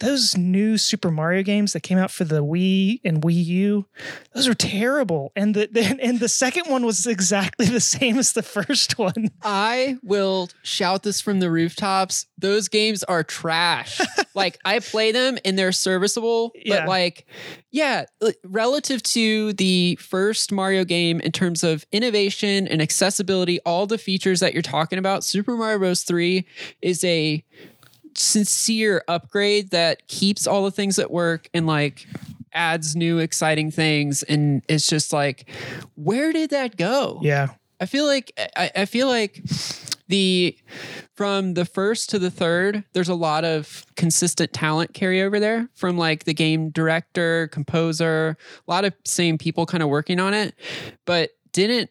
[0.00, 3.86] Those new Super Mario games that came out for the Wii and Wii U,
[4.34, 5.30] those were terrible.
[5.36, 5.68] And the,
[6.02, 9.28] and the second one was exactly the same as the first one.
[9.42, 12.26] I will shout this from the rooftops.
[12.38, 14.00] Those games are trash.
[14.34, 16.80] like I play them and they're serviceable, Yeah.
[16.80, 17.26] but like
[17.70, 18.06] yeah,
[18.42, 24.40] relative to the first Mario game in terms of innovation and accessibility, all the features
[24.40, 26.02] that you're talking about, Super Mario Bros.
[26.02, 26.44] 3
[26.82, 27.44] is a
[28.14, 32.06] sincere upgrade that keeps all the things that work and like
[32.52, 35.48] adds new exciting things and it's just like
[35.94, 37.18] where did that go?
[37.22, 37.48] Yeah.
[37.80, 39.42] I feel like I, I feel like
[40.08, 40.56] the
[41.14, 45.96] from the first to the third, there's a lot of consistent talent carryover there from
[45.96, 50.54] like the game director, composer, a lot of same people kind of working on it,
[51.06, 51.90] but didn't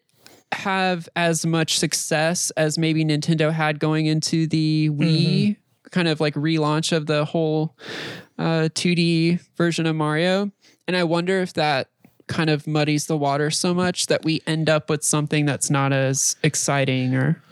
[0.52, 5.02] have as much success as maybe Nintendo had going into the mm-hmm.
[5.02, 5.56] Wii
[5.90, 7.76] kind of like relaunch of the whole
[8.38, 10.50] uh, 2D version of Mario.
[10.86, 11.88] And I wonder if that
[12.26, 15.92] kind of muddies the water so much that we end up with something that's not
[15.92, 17.42] as exciting or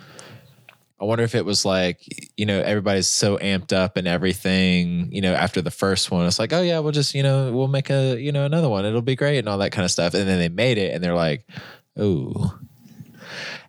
[1.00, 2.02] I wonder if it was like,
[2.36, 6.40] you know, everybody's so amped up and everything, you know, after the first one, it's
[6.40, 8.84] like, oh yeah, we'll just, you know, we'll make a, you know, another one.
[8.84, 10.14] It'll be great and all that kind of stuff.
[10.14, 11.46] And then they made it and they're like,
[11.96, 12.58] oh.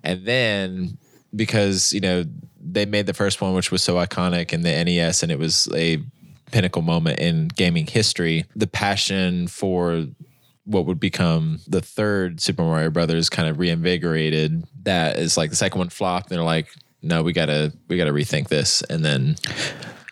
[0.03, 0.97] And then
[1.36, 2.25] because, you know,
[2.62, 5.69] they made the first one, which was so iconic in the NES and it was
[5.74, 6.02] a
[6.52, 10.06] pinnacle moment in gaming history, the passion for
[10.65, 14.63] what would become the third Super Mario Brothers kind of reinvigorated.
[14.84, 16.67] That is like the second one flopped, and they're like,
[17.02, 18.82] no, we gotta we gotta rethink this.
[18.84, 19.36] And then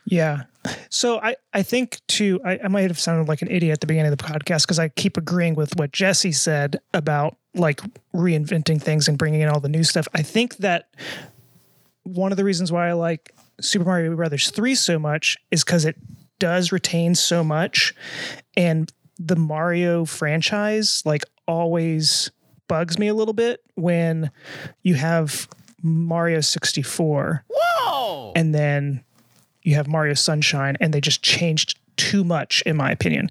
[0.05, 0.43] Yeah.
[0.89, 3.87] So I, I think too, I, I might have sounded like an idiot at the
[3.87, 7.81] beginning of the podcast because I keep agreeing with what Jesse said about like
[8.13, 10.07] reinventing things and bringing in all the new stuff.
[10.13, 10.89] I think that
[12.07, 15.85] one of the reasons why I like Super Mario Brothers 3 so much is because
[15.85, 15.95] it
[16.39, 17.93] does retain so much.
[18.55, 22.31] And the Mario franchise, like, always
[22.67, 24.31] bugs me a little bit when
[24.83, 25.47] you have
[25.81, 28.33] Mario 64 Whoa!
[28.35, 29.03] and then
[29.63, 33.27] you have Mario Sunshine, and they just changed too much, in my opinion.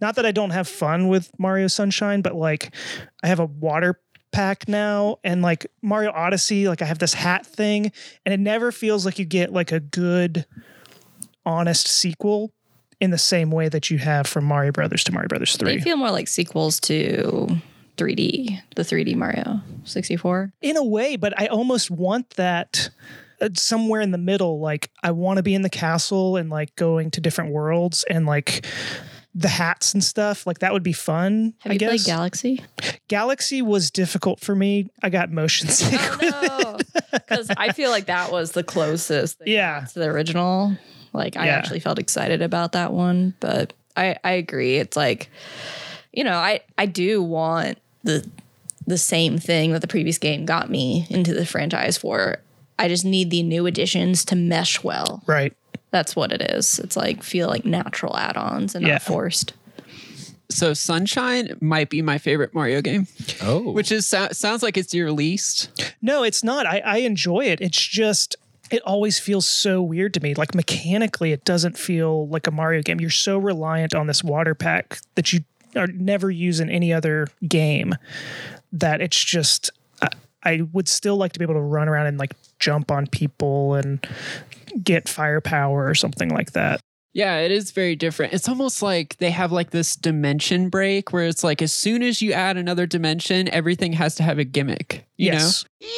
[0.00, 2.74] Not that I don't have fun with Mario Sunshine, but like
[3.22, 4.00] I have a water
[4.32, 7.92] pack now, and like Mario Odyssey, like I have this hat thing,
[8.24, 10.46] and it never feels like you get like a good,
[11.46, 12.52] honest sequel
[13.00, 15.70] in the same way that you have from Mario Brothers to Mario Brothers 3.
[15.70, 15.82] They 3.
[15.82, 17.60] feel more like sequels to
[17.96, 20.52] 3D, the 3D Mario 64.
[20.62, 22.90] in a way, but I almost want that
[23.40, 24.60] uh, somewhere in the middle.
[24.60, 28.24] Like I want to be in the castle and like going to different worlds and
[28.24, 28.64] like
[29.34, 30.46] the hats and stuff.
[30.46, 31.54] Like that would be fun.
[31.60, 32.64] Have I you guess played Galaxy?
[33.08, 34.90] Galaxy was difficult for me.
[35.02, 35.98] I got motion sick.
[36.00, 39.38] Oh no, because I feel like that was the closest.
[39.46, 39.86] Yeah.
[39.92, 40.76] to the original.
[41.12, 41.56] Like I Yeah.
[41.56, 44.76] actually felt excited about that one, but I I agree.
[44.76, 45.30] It's like,
[46.12, 48.28] you know, I I do want the
[48.86, 52.38] the same thing that the previous game got me into the franchise for.
[52.78, 55.22] I just need the new additions to mesh well.
[55.26, 55.52] right.
[55.92, 56.78] That's what it is.
[56.80, 58.94] It's like feel like natural add-ons and Yeah.
[58.94, 59.52] not forced.
[60.50, 63.06] so Sunshine might be my favorite Mario game,
[63.42, 65.70] oh, which is so- sounds like it's your least.
[66.02, 66.66] No, it's not.
[66.66, 67.60] I, I enjoy it.
[67.60, 68.36] It's just
[68.70, 70.34] it always feels so weird to me.
[70.34, 73.00] Like mechanically, it doesn't feel like a Mario game.
[73.00, 75.40] You're so reliant on this water pack that you
[75.76, 77.94] are never use in any other game
[78.72, 79.70] that it's just.
[80.02, 80.08] I,
[80.44, 83.74] I would still like to be able to run around and like jump on people
[83.74, 84.06] and
[84.82, 86.80] get firepower or something like that.
[87.12, 88.32] Yeah, it is very different.
[88.32, 92.22] It's almost like they have like this dimension break where it's like as soon as
[92.22, 95.04] you add another dimension, everything has to have a gimmick.
[95.18, 95.66] You yes.
[95.82, 95.88] know?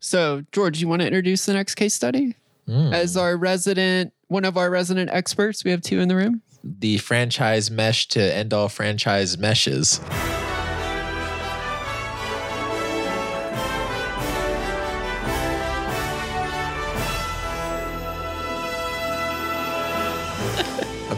[0.00, 2.34] So, George, you want to introduce the next case study?
[2.66, 2.92] Mm.
[2.92, 6.42] As our resident, one of our resident experts, we have two in the room.
[6.64, 10.00] the franchise mesh to end all franchise meshes.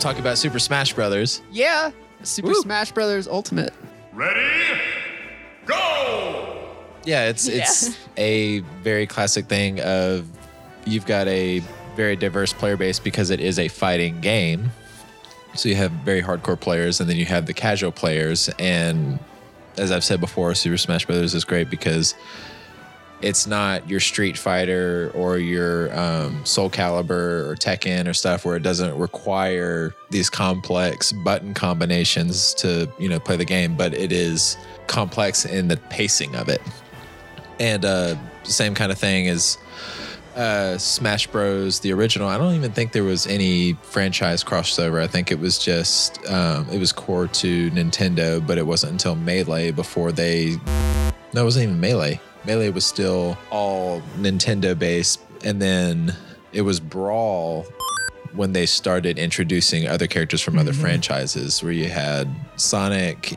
[0.03, 1.43] I'm about Super Smash Brothers.
[1.51, 1.91] Yeah.
[2.23, 2.55] Super Woo.
[2.63, 3.73] Smash Brothers Ultimate.
[4.13, 4.81] Ready?
[5.67, 6.69] Go!
[7.05, 10.27] Yeah, it's it's a very classic thing of
[10.85, 11.63] you've got a
[11.97, 14.71] very diverse player base because it is a fighting game.
[15.55, 19.19] So you have very hardcore players and then you have the casual players and
[19.79, 22.15] as I've said before, Super Smash Brothers is great because
[23.23, 28.57] it's not your Street Fighter or your um, Soul Calibur or Tekken or stuff where
[28.57, 34.13] it doesn't require these complex button combinations to you know play the game, but it
[34.13, 34.57] is
[34.89, 36.61] complex in the pacing of it.
[37.61, 39.57] And uh, same kind of thing as
[40.35, 41.81] uh, Smash Bros.
[41.81, 42.29] The original.
[42.29, 45.01] I don't even think there was any franchise crossover.
[45.01, 49.15] I think it was just um, it was core to Nintendo, but it wasn't until
[49.15, 50.57] Melee before they.
[51.35, 52.21] No, it wasn't even Melee.
[52.45, 56.15] Melee was still all Nintendo based, and then
[56.53, 57.67] it was Brawl
[58.33, 60.81] when they started introducing other characters from other mm-hmm.
[60.81, 63.37] franchises, where you had Sonic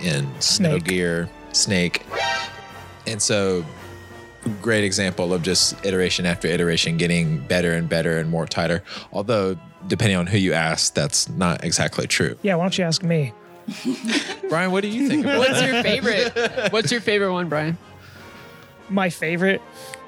[0.00, 0.84] and Snow Snake.
[0.84, 2.02] Gear, Snake,
[3.06, 3.64] and so
[4.60, 8.82] great example of just iteration after iteration getting better and better and more tighter.
[9.12, 12.36] Although, depending on who you ask, that's not exactly true.
[12.42, 12.56] Yeah.
[12.56, 13.32] Why don't you ask me?
[14.48, 15.72] Brian, what do you think about What's that?
[15.72, 16.32] your favorite?
[16.72, 17.78] What's your favorite one, Brian?
[18.92, 19.62] My favorite.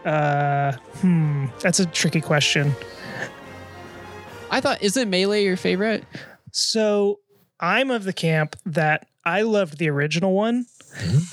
[0.05, 1.47] Uh, hmm.
[1.61, 2.75] That's a tricky question.
[4.51, 6.05] I thought isn't Melee your favorite?
[6.53, 7.21] So
[7.59, 10.67] I'm of the camp that I loved the original one,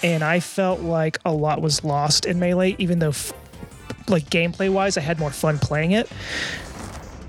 [0.02, 3.34] and I felt like a lot was lost in Melee, even though f-
[4.08, 6.10] like gameplay wise, I had more fun playing it.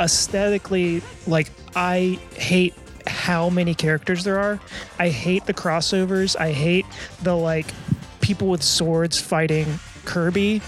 [0.00, 2.74] Aesthetically, like I hate
[3.06, 4.60] how many characters there are.
[4.98, 6.38] I hate the crossovers.
[6.38, 6.86] I hate
[7.22, 7.66] the like
[8.20, 9.66] people with swords fighting
[10.04, 10.60] Kirby.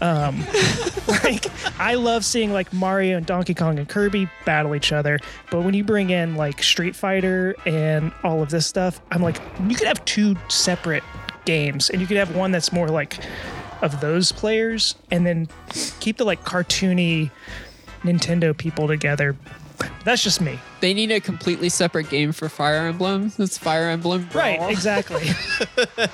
[0.00, 0.44] Um,
[1.08, 1.46] like
[1.80, 5.18] I love seeing like Mario and Donkey Kong and Kirby battle each other,
[5.50, 9.40] but when you bring in like Street Fighter and all of this stuff, I'm like
[9.68, 11.04] you could have two separate
[11.44, 13.18] games and you could have one that's more like
[13.82, 15.48] of those players and then
[16.00, 17.30] keep the like cartoony
[18.02, 19.36] Nintendo people together.
[20.04, 20.58] That's just me.
[20.80, 23.32] They need a completely separate game for Fire Emblem.
[23.36, 24.28] That's Fire Emblem.
[24.32, 24.44] Brawl.
[24.44, 25.28] Right, exactly.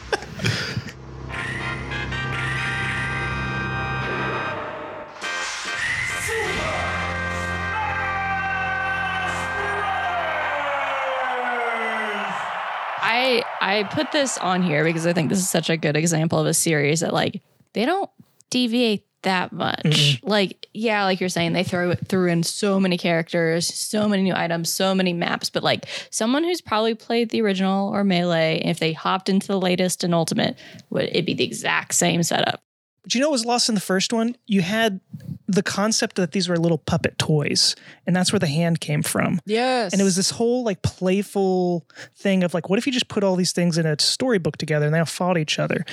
[13.14, 16.38] I I put this on here because I think this is such a good example
[16.38, 17.42] of a series that like
[17.72, 18.10] they don't
[18.50, 19.84] deviate that much.
[19.84, 20.28] Mm-hmm.
[20.28, 24.34] Like yeah, like you're saying, they throw threw in so many characters, so many new
[24.34, 25.48] items, so many maps.
[25.48, 29.60] But like someone who's probably played the original or melee, if they hopped into the
[29.60, 30.58] latest and ultimate,
[30.90, 32.62] would it be the exact same setup?
[33.04, 34.36] But you know what was lost in the first one?
[34.46, 35.00] You had
[35.46, 37.76] the concept that these were little puppet toys,
[38.06, 39.40] and that's where the hand came from.
[39.44, 39.92] Yes.
[39.92, 41.86] And it was this whole like playful
[42.16, 44.86] thing of like, what if you just put all these things in a storybook together
[44.86, 45.84] and they all fought each other?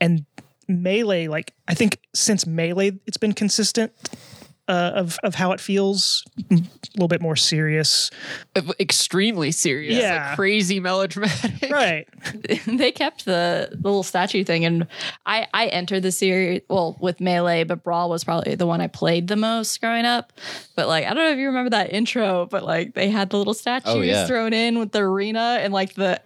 [0.00, 0.24] And
[0.68, 3.92] melee, like I think since melee, it's been consistent
[4.68, 6.54] uh, of of how it feels, a
[6.94, 8.10] little bit more serious,
[8.80, 9.96] extremely serious.
[9.98, 10.28] Yeah.
[10.28, 11.70] Like crazy melodramatic.
[11.70, 12.08] right?
[12.66, 14.86] they kept the, the little statue thing and
[15.26, 18.86] I I entered the series well with melee but brawl was probably the one I
[18.86, 20.32] played the most growing up
[20.76, 23.36] but like I don't know if you remember that intro but like they had the
[23.38, 24.26] little statues Oh, yeah.
[24.26, 26.20] thrown in with the arena and like the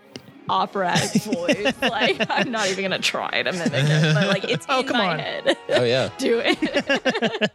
[0.49, 4.81] operatic voice like I'm not even gonna try to mimic it but like it's Oh,
[4.81, 5.19] in come my on.
[5.19, 6.11] head Oh yeah.
[6.19, 7.51] do it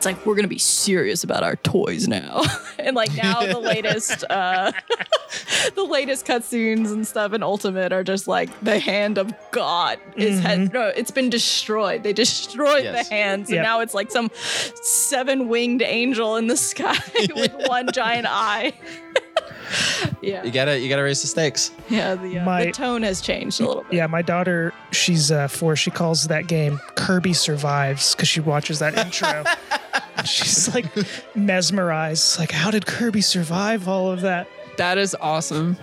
[0.00, 2.40] it's like we're gonna be serious about our toys now.
[2.78, 4.72] And like now the latest uh
[5.74, 10.40] the latest cutscenes and stuff in ultimate are just like the hand of god is
[10.40, 12.02] had no it's been destroyed.
[12.02, 13.06] They destroyed Yes.
[13.08, 14.30] the hands and now it's like some
[14.80, 16.96] seven winged angel in the sky
[17.36, 18.72] with one giant eye
[20.22, 21.70] yeah You gotta you gotta raise the stakes.
[21.88, 25.30] yeah the, uh, My- the tone has changed a little bit Yeah, my daughter, she's
[25.30, 25.76] uh, four.
[25.76, 29.44] She calls that game Kirby Survives because she watches that intro.
[30.24, 30.86] she's like
[31.34, 32.38] mesmerized.
[32.38, 34.48] Like, how did Kirby survive all of that?
[34.76, 35.76] That is awesome.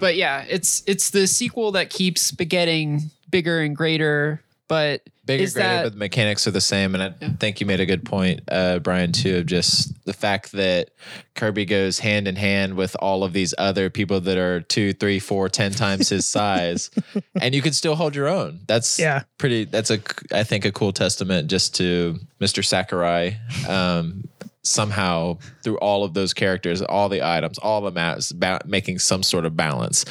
[0.00, 4.40] But yeah, it's it's the sequel that keeps getting bigger and greater.
[4.66, 6.94] But Bigger, is greater, that but the mechanics are the same.
[6.94, 10.52] And I think you made a good point, uh, Brian, too, of just the fact
[10.52, 10.88] that
[11.34, 15.18] Kirby goes hand in hand with all of these other people that are two, three,
[15.18, 16.90] four, ten times his size,
[17.40, 18.60] and you can still hold your own.
[18.66, 19.24] That's Yeah.
[19.36, 19.64] pretty.
[19.64, 19.98] That's a
[20.32, 22.64] I think a cool testament just to Mr.
[22.64, 23.36] Sakurai.
[23.68, 24.24] Um,
[24.62, 29.22] somehow through all of those characters, all the items, all the maps, ba- making some
[29.22, 30.06] sort of balance.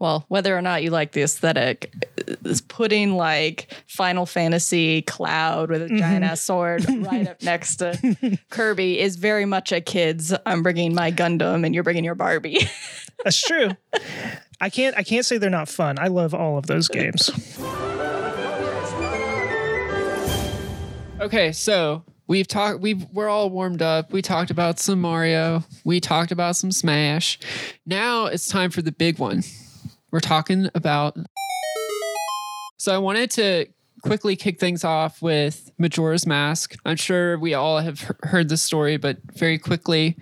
[0.00, 1.92] Well, whether or not you like the aesthetic,
[2.26, 5.98] uh, is putting like Final Fantasy Cloud with a mm-hmm.
[5.98, 10.34] giant ass sword right up next to Kirby is very much a kid's.
[10.46, 12.66] I'm bringing my Gundam and you're bringing your Barbie.
[13.24, 13.70] That's true.
[14.60, 14.96] I can't.
[14.96, 15.98] I can't say they're not fun.
[15.98, 17.30] I love all of those games.
[21.20, 24.10] Okay, so we've talked we've we're all warmed up.
[24.12, 25.62] We talked about some Mario.
[25.84, 27.38] We talked about some Smash.
[27.84, 29.42] Now it's time for the big one.
[30.10, 31.16] We're talking about
[32.78, 33.66] So I wanted to
[34.02, 36.74] quickly kick things off with Majora's Mask.
[36.84, 40.16] I'm sure we all have heard this story, but very quickly.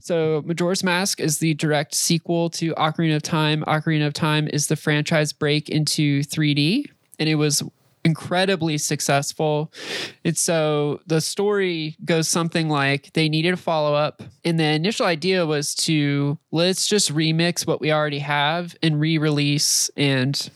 [0.00, 3.64] So Majora's Mask is the direct sequel to Ocarina of Time.
[3.66, 7.62] Ocarina of Time is the franchise break into 3D, and it was
[8.04, 9.72] incredibly successful.
[10.24, 14.22] And so the story goes something like they needed a follow up.
[14.44, 19.18] And the initial idea was to let's just remix what we already have and re
[19.18, 20.50] release and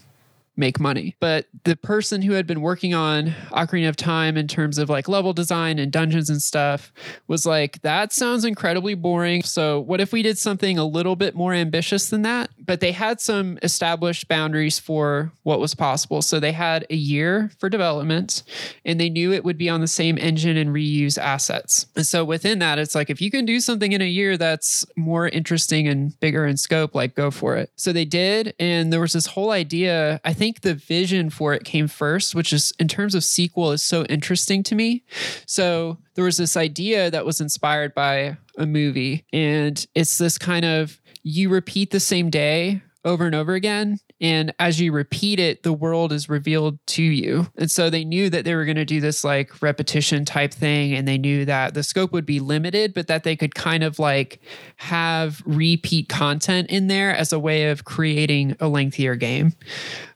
[0.57, 1.15] make money.
[1.21, 5.09] But the person who had been working on Ocarina of Time in terms of like
[5.09, 6.93] level design and dungeons and stuff
[7.29, 9.43] was like, that sounds incredibly boring.
[9.43, 12.51] So, what if we did something a little bit more ambitious than that?
[12.67, 16.21] But they had some established boundaries for what was possible.
[16.23, 18.43] So they had a year for development
[18.85, 21.87] and they knew it would be on the same engine and reuse assets.
[21.97, 24.85] And so within that, it's like if you can do something in a year that's
[24.97, 27.71] more interesting and bigger in scope, like go for it.
[27.77, 28.55] So they did.
[28.59, 30.21] And there was this whole idea.
[30.25, 33.85] I think the vision for it came first, which is in terms of sequel is
[33.85, 35.05] so interesting to me.
[35.47, 40.65] So there was this idea that was inspired by a movie, and it's this kind
[40.65, 40.99] of
[41.29, 43.99] you repeat the same day over and over again.
[44.21, 47.49] And as you repeat it, the world is revealed to you.
[47.59, 50.95] And so they knew that they were going to do this like repetition type thing.
[50.95, 53.99] And they knew that the scope would be limited, but that they could kind of
[53.99, 54.41] like
[54.77, 59.53] have repeat content in there as a way of creating a lengthier game,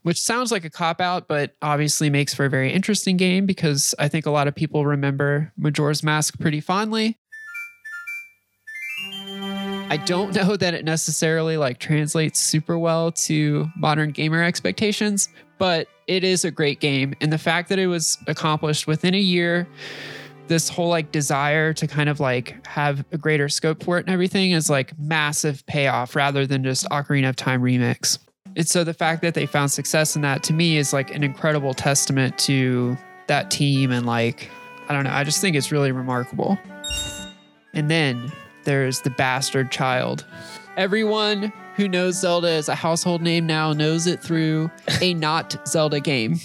[0.02, 3.96] which sounds like a cop out, but obviously makes for a very interesting game because
[3.98, 7.19] I think a lot of people remember Majora's Mask pretty fondly.
[9.90, 15.28] I don't know that it necessarily like translates super well to modern gamer expectations,
[15.58, 17.14] but it is a great game.
[17.20, 19.66] And the fact that it was accomplished within a year,
[20.46, 24.14] this whole like desire to kind of like have a greater scope for it and
[24.14, 28.20] everything is like massive payoff rather than just Ocarina of Time remix.
[28.54, 31.24] And so the fact that they found success in that to me is like an
[31.24, 34.48] incredible testament to that team and like
[34.88, 36.58] I don't know, I just think it's really remarkable.
[37.74, 38.32] And then
[38.64, 40.24] there's the bastard child.
[40.76, 46.00] Everyone who knows Zelda as a household name now knows it through a not Zelda
[46.00, 46.36] game.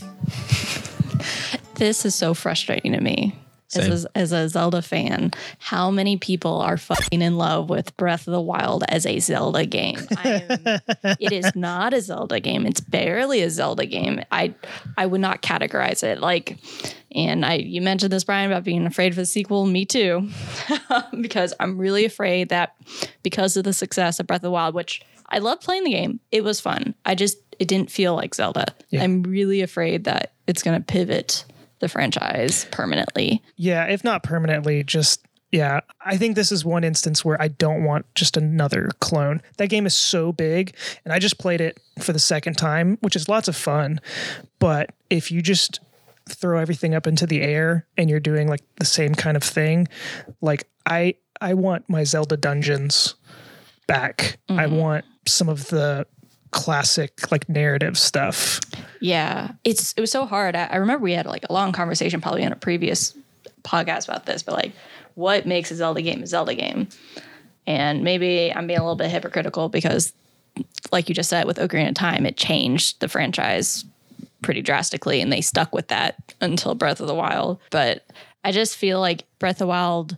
[1.75, 3.37] This is so frustrating to me.
[3.75, 3.91] Same.
[3.91, 8.27] As a, as a Zelda fan, how many people are fucking in love with Breath
[8.27, 9.99] of the Wild as a Zelda game?
[10.17, 12.65] I am, it is not a Zelda game.
[12.65, 14.21] It's barely a Zelda game.
[14.31, 14.53] I
[14.97, 16.57] I would not categorize it like.
[17.13, 19.65] And I you mentioned this Brian about being afraid of the sequel.
[19.65, 20.29] Me too,
[21.21, 22.75] because I'm really afraid that
[23.23, 26.19] because of the success of Breath of the Wild, which I love playing the game,
[26.31, 26.93] it was fun.
[27.05, 28.65] I just it didn't feel like Zelda.
[28.89, 29.03] Yeah.
[29.03, 31.45] I'm really afraid that it's going to pivot
[31.85, 33.43] the franchise permanently.
[33.55, 35.81] Yeah, if not permanently, just yeah.
[36.01, 39.41] I think this is one instance where I don't want just another clone.
[39.57, 43.15] That game is so big, and I just played it for the second time, which
[43.15, 44.01] is lots of fun.
[44.57, 45.79] But if you just
[46.27, 49.87] throw everything up into the air and you're doing like the same kind of thing,
[50.41, 53.13] like I I want my Zelda dungeons
[53.85, 54.39] back.
[54.49, 54.75] I mm-hmm.
[54.75, 56.07] want some of the
[56.55, 58.61] classic like narrative stuff.
[59.01, 60.55] Yeah, it's it was so hard.
[60.55, 63.13] I, I remember we had like a long conversation, probably in a previous
[63.63, 64.71] podcast about this, but like,
[65.15, 66.87] what makes a Zelda game a Zelda game?
[67.67, 70.13] And maybe I'm being a little bit hypocritical because,
[70.93, 73.83] like you just said, with Ocarina of Time, it changed the franchise
[74.41, 77.59] pretty drastically, and they stuck with that until Breath of the Wild.
[77.69, 78.05] But
[78.45, 80.15] I just feel like Breath of the Wild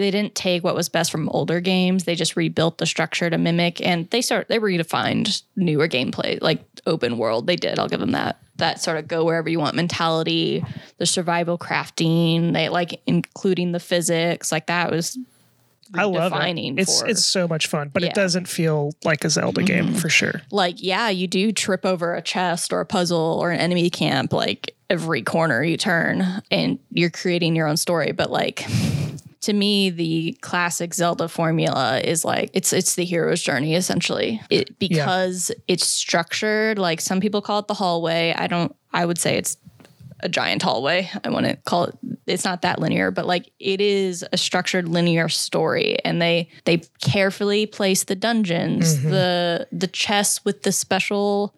[0.00, 2.04] they didn't take what was best from older games.
[2.04, 6.64] They just rebuilt the structure to mimic, and they start they redefined newer gameplay, like
[6.86, 7.46] open world.
[7.46, 7.78] They did.
[7.78, 8.38] I'll give them that.
[8.56, 10.62] That sort of go wherever you want mentality,
[10.98, 15.16] the survival crafting, they like including the physics, like that was.
[15.92, 16.58] I love it.
[16.78, 18.10] It's for- it's so much fun, but Yeah.
[18.10, 18.12] Mm-hmm.
[18.12, 20.40] it doesn't feel like a Zelda game for sure.
[20.52, 24.32] like yeah you do trip over a chest or a puzzle or an enemy camp
[24.32, 28.64] like every corner you turn and you're creating your own story but like
[29.40, 34.78] to me the classic zelda formula is like it's it's the hero's journey essentially it
[34.78, 39.36] because it's structured like some people call it the hallway i don't i would say
[39.36, 39.56] it's
[40.22, 41.10] a giant hallway.
[41.24, 41.94] I want to call it.
[42.26, 46.82] It's not that linear, but like it is a structured linear story, and they they
[47.00, 49.10] carefully place the dungeons, mm-hmm.
[49.10, 51.54] the the chests with the special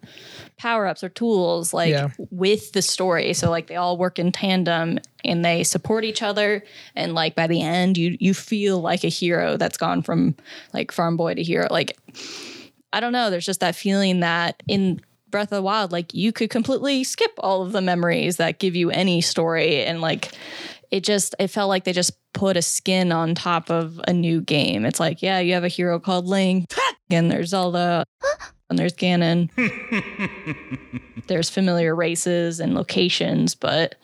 [0.63, 2.11] power ups or tools, like Yeah.
[2.31, 3.33] with the story.
[3.35, 6.63] So like they all work in tandem and they support each other.
[6.95, 10.37] And like by the end, you you feel like a hero that's gone from
[10.73, 11.67] like farm boy to hero.
[11.71, 11.99] Like
[12.93, 13.29] I don't know.
[13.29, 15.01] There's just that feeling that in
[15.31, 18.77] Breath of the Wild, like you could completely skip all of the memories that give
[18.77, 19.83] you any story.
[19.85, 20.31] And like
[20.91, 24.43] it just, it felt like they just put a skin on top of a new
[24.43, 24.85] game.
[24.85, 26.71] It's like, yeah, you have a hero called Link,
[27.11, 28.05] and there's Zelda,
[28.73, 29.51] and there's Ganon.
[31.29, 33.95] there's familiar races and locations, but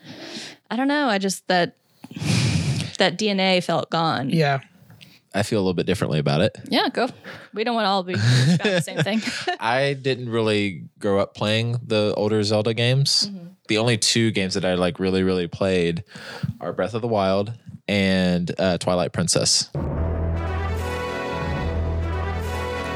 [0.71, 1.07] I don't know.
[1.07, 1.75] I just, that.
[2.97, 4.29] That DNA felt gone.
[4.29, 4.59] Yeah.
[5.33, 6.57] I feel a little bit differently about it.
[6.69, 7.07] Yeah, go.
[7.53, 9.21] We don't want to all be about the same thing.
[9.59, 13.29] I didn't really grow up playing the older Zelda games.
[13.67, 16.03] The only two games that I like really, really played
[16.59, 17.53] are Breath of the Wild
[17.87, 19.69] and uh, Twilight Princess.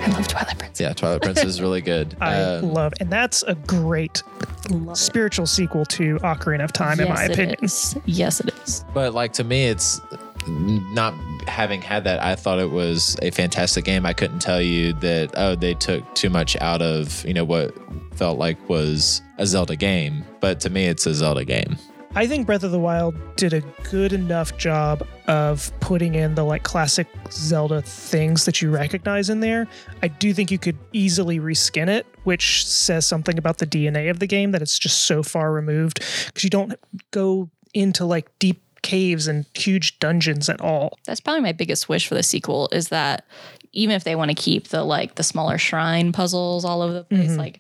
[0.04, 0.80] I love Twilight Princess.
[0.80, 2.16] Yeah, Twilight Princess is really good.
[2.22, 4.22] I Um, love, and that's a great
[4.70, 4.98] Love it.
[4.98, 7.58] spiritual sequel to Ocarina of Time, in my Yes, it opinion.
[7.62, 7.98] is.
[8.06, 8.84] Yes, it is.
[8.94, 10.00] but like to me, it's
[10.48, 11.14] not
[11.48, 14.06] having had that, I thought it was a fantastic game.
[14.06, 17.74] I couldn't tell you that oh they took too much out of you know what
[18.16, 21.78] felt like was a Zelda game, but to me it's a Zelda game.
[22.16, 26.44] I think Breath of the Wild did a good enough job of putting in the
[26.44, 29.68] like classic Zelda things that you recognize in there.
[30.04, 34.20] I do think you could easily reskin it, which says something about the DNA of
[34.20, 36.74] the game that it's just so far removed because you don't
[37.10, 41.00] go into like deep caves and huge dungeons at all.
[41.06, 43.26] That's probably my biggest wish for the sequel is that
[43.72, 47.04] even if they want to keep the like the smaller shrine puzzles all over the
[47.06, 47.38] place, Mhm.
[47.38, 47.60] like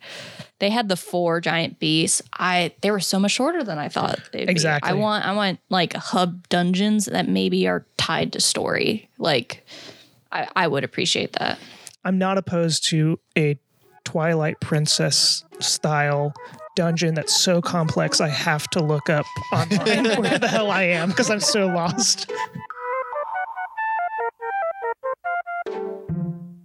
[0.63, 2.21] they had the four giant beasts.
[2.31, 4.93] I they were so much shorter than I thought they'd Exactly.
[4.93, 4.97] Be.
[4.97, 9.09] I want I want like hub dungeons that maybe are tied to story.
[9.17, 9.65] Like
[10.31, 11.59] I, I would appreciate that.
[12.05, 13.59] I'm not opposed to a
[14.05, 16.33] Twilight Princess style
[16.77, 21.09] dungeon that's so complex I have to look up online where the hell I am
[21.09, 22.31] because I'm so lost.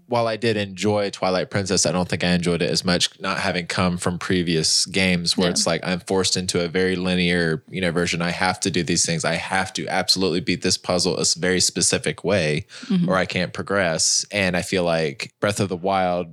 [0.08, 3.38] While I did enjoy Twilight Princess, I don't think I enjoyed it as much not
[3.38, 5.52] having come from previous games where Yeah.
[5.52, 8.22] it's like I'm forced into a very linear, you know, version.
[8.22, 9.24] I have to do these things.
[9.24, 13.08] I have to absolutely beat this puzzle a very specific way mm-hmm.
[13.08, 14.24] or I can't progress.
[14.32, 16.28] And I feel like Breath of the Wild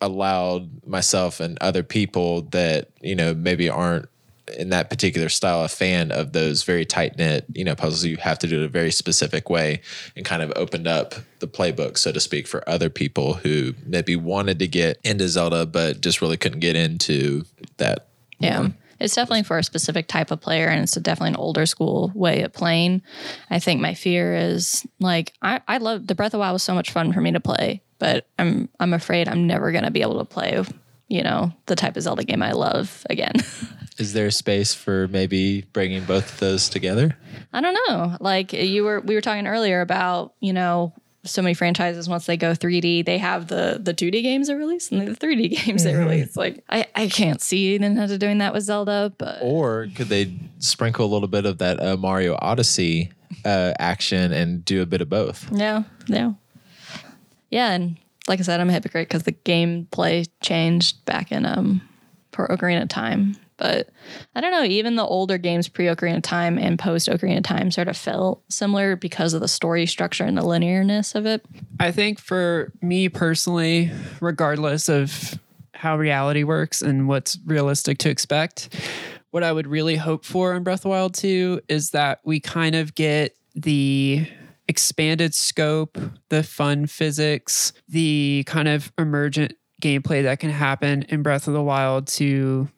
[0.00, 4.08] allowed myself and other people that, you know, maybe aren't
[4.56, 8.16] in that particular style a fan of those very tight knit, you know, puzzles you
[8.18, 9.80] have to do it a very specific way
[10.16, 14.16] and kind of opened up the playbook, so to speak, for other people who maybe
[14.16, 17.44] wanted to get into Zelda but just really couldn't get into
[17.78, 18.08] that.
[18.38, 18.68] Yeah.
[19.02, 22.42] It's definitely for a specific type of player and it's definitely an older school way
[22.42, 23.02] of playing.
[23.50, 26.74] I think my fear is like I, I love the Breath of Wild was so
[26.74, 30.18] much fun for me to play, but I'm I'm afraid I'm never gonna be able
[30.18, 30.62] to play,
[31.08, 33.32] you know, the type of Zelda game I love again.
[34.02, 37.16] Is there space for maybe bringing both of those together?
[37.52, 38.16] I don't know.
[38.18, 40.92] Like you were we were talking earlier about, you know,
[41.24, 44.90] so many franchises once they go 3D, they have the the 2D games they release
[44.90, 46.36] and the 3D games they release.
[46.36, 51.06] Like I, I can't see Nintendo doing that with Zelda, but Or could they sprinkle
[51.06, 53.12] a little bit of that uh, Mario Odyssey
[53.44, 55.48] uh, action and do a bit of both?
[55.52, 56.32] Yeah, yeah,
[57.50, 61.82] Yeah, and like I said, I'm a hypocrite because the gameplay changed back in um
[62.32, 63.36] for Ocarina of Time.
[63.62, 63.90] But
[64.34, 67.44] I don't know, even the older games pre Ocarina of Time and post Ocarina of
[67.44, 71.46] Time sort of felt similar because of the story structure and the linearness of it.
[71.78, 75.38] I think for me personally, regardless of
[75.74, 78.76] how reality works and what's realistic to expect,
[79.30, 82.40] what I would really hope for in Breath of the Wild 2 is that we
[82.40, 84.26] kind of get the
[84.66, 85.98] expanded scope,
[86.30, 91.62] the fun physics, the kind of emergent gameplay that can happen in Breath of the
[91.62, 92.68] Wild to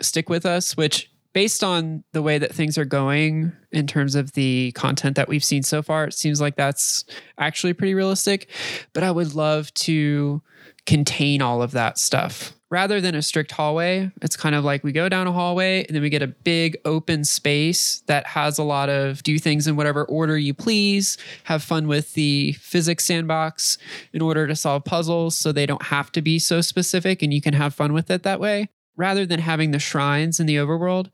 [0.00, 4.32] stick with us, which based on the way that things are going in terms of
[4.32, 7.04] the content that we've seen so far, it seems like that's
[7.38, 8.48] actually pretty realistic.
[8.92, 10.42] But I would love to
[10.84, 14.10] contain all of that stuff rather than a strict hallway.
[14.22, 16.78] It's kind of like we go down a hallway and then we get a big
[16.84, 21.62] open space that has a lot of do things in whatever order you please, have
[21.62, 23.78] fun with the physics sandbox
[24.12, 27.42] in order to solve puzzles so they don't have to be so specific and you
[27.42, 31.10] can have fun with it that way rather than having the shrines in the overworld,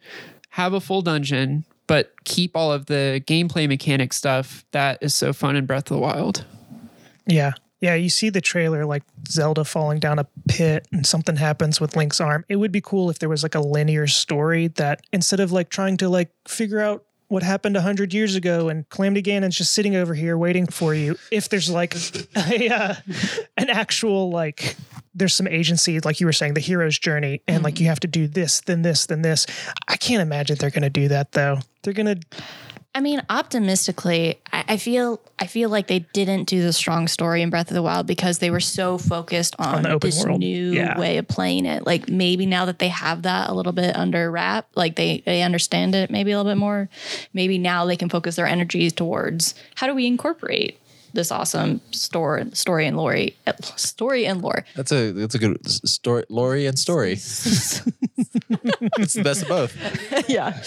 [0.51, 5.33] have a full dungeon, but keep all of the gameplay mechanic stuff that is so
[5.33, 6.45] fun in Breath of the Wild.
[7.27, 7.53] Yeah.
[7.81, 11.97] Yeah, you see the trailer like Zelda falling down a pit and something happens with
[11.97, 12.45] Link's arm.
[12.49, 15.69] It would be cool if there was like a linear story that instead of like
[15.69, 19.73] trying to like figure out what happened a hundred years ago and Calamity Ganon's just
[19.73, 21.17] sitting over here waiting for you.
[21.31, 21.95] If there's like
[22.37, 22.95] a, uh,
[23.57, 24.77] an actual like
[25.15, 28.07] there's some agency, like you were saying, the hero's journey, and like you have to
[28.07, 29.47] do this, then this, then this.
[29.89, 31.59] I can't imagine they're gonna do that though.
[31.83, 32.19] They're gonna
[32.95, 37.43] I mean, optimistically, I, I feel I feel like they didn't do the strong story
[37.43, 40.41] in Breath of the Wild because they were so focused on, open this world.
[40.41, 40.99] new Yeah.
[40.99, 41.87] way of playing it.
[41.87, 45.43] Like maybe now that they have that a little bit under wrap, like they they
[45.43, 46.89] understand it maybe a little bit more.
[47.33, 50.81] Maybe now they can focus their energies towards how do we incorporate
[51.19, 53.17] this awesome story story and lore
[53.77, 54.65] story and lore.
[54.77, 57.13] That's a that's a good story, Lori and story.
[57.19, 57.83] it's
[59.15, 60.29] the best of both.
[60.29, 60.61] yeah.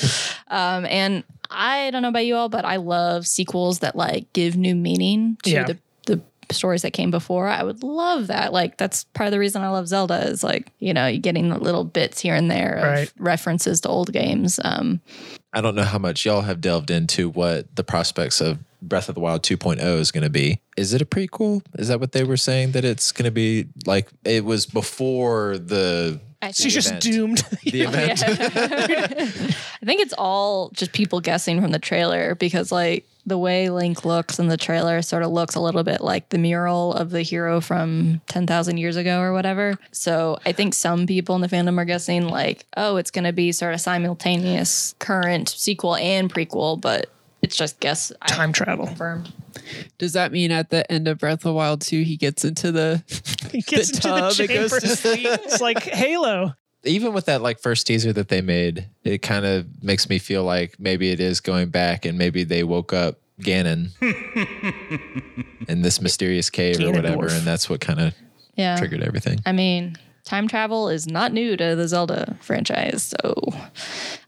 [0.48, 4.56] Um, and I don't know about you all, but I love sequels that like give
[4.56, 5.64] new meaning to Yeah.
[5.64, 6.22] the the
[6.54, 7.48] stories that came before.
[7.48, 8.52] I would love that.
[8.52, 11.50] Like that's part of the reason I love Zelda is like you know you're getting
[11.50, 13.14] the little bits here and there of Right.
[13.18, 14.60] references to old games.
[14.64, 15.00] Um,
[15.54, 19.16] I don't know how much y'all have delved into what the prospects of Breath of
[19.16, 20.60] the Wild 2.0 is going to be.
[20.78, 21.64] Is it a prequel?
[21.78, 25.58] Is that what they were saying that it's going to be like it was before
[25.58, 27.04] the I she's just event.
[27.04, 27.38] doomed.
[27.64, 28.24] the event?
[29.82, 34.04] I think it's all just people guessing from the trailer because like the way Link
[34.04, 37.22] looks in the trailer sort of looks a little bit like the mural of the
[37.22, 39.78] hero from 10,000 years ago or whatever.
[39.92, 43.34] So I think some people in the fandom are guessing, like, oh, it's going to
[43.34, 47.12] be sort of simultaneous current sequel and prequel, but
[47.52, 48.14] it's just guess.
[48.22, 48.88] I Time travel.
[48.88, 49.34] confirmed.
[49.98, 52.72] Does that mean at the end of Breath of the Wild 2 he gets into
[52.72, 53.04] the
[53.52, 54.80] He gets The into tub, the it goes chamber.
[54.80, 55.28] to sleep.
[55.28, 56.54] it's like Halo.
[56.86, 60.46] even with that like first teaser that they made, it kind of makes me feel
[60.46, 63.90] like maybe it is going back and maybe they woke up Ganon
[65.68, 67.38] in this mysterious cave or whatever, Ganondorf.
[67.38, 68.14] and that's what kind of
[68.56, 68.78] Yeah.
[68.78, 69.40] triggered everything.
[69.46, 73.14] I mean, time travel is not new to the Zelda franchise.
[73.22, 73.34] So,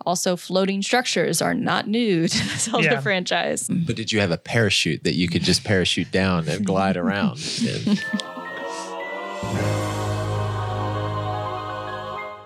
[0.05, 2.99] also, floating structures are not new to the Zelda Yeah.
[3.01, 3.67] franchise.
[3.69, 7.39] But did you have a parachute that you could just parachute down and glide around?
[7.65, 7.97] in?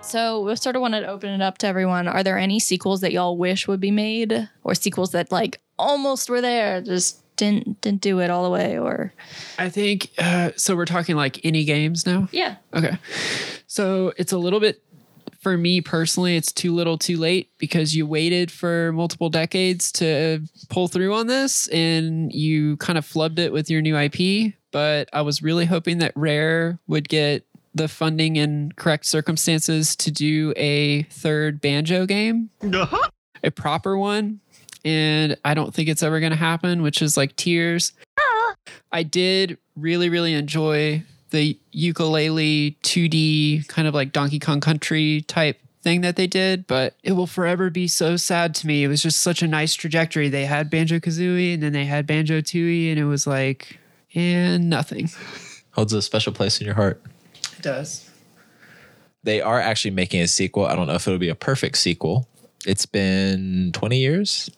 [0.01, 2.07] So, we sort of wanted to open it up to everyone.
[2.07, 6.29] Are there any sequels that y'all wish would be made, or sequels that like almost
[6.29, 8.77] were there, just didn't didn't do it all the way?
[8.77, 9.13] Or
[9.57, 12.27] I think uh, so we're talking like any games now.
[12.31, 12.97] yeah, Okay.
[13.67, 14.81] So it's a little bit
[15.39, 20.41] for me personally, it's too little too late because you waited for multiple decades to
[20.69, 24.55] pull through on this and you kind of flubbed it with your new IP.
[24.71, 30.11] But I was really hoping that Rare would get the funding and correct circumstances to
[30.11, 33.09] do a third banjo game, uh-huh.
[33.43, 34.41] a proper one.
[34.87, 37.91] And I don't think it's ever going to happen, which is like Tears.
[38.89, 45.59] I did really, really enjoy the Yooka-Laylee 2D kind of like Donkey Kong Country type
[45.81, 48.85] thing that they did, but it will forever be so sad to me.
[48.85, 50.29] It was just such a nice trajectory.
[50.29, 53.79] They had Banjo Kazooie and then they had Banjo Tooie, and it was like,
[54.15, 55.09] and nothing.
[55.71, 57.03] Holds a special place in your heart.
[57.57, 58.09] It does.
[59.23, 60.65] They are actually making a sequel.
[60.65, 62.25] I don't know if it'll be a perfect sequel.
[62.65, 64.49] It's been 20 years.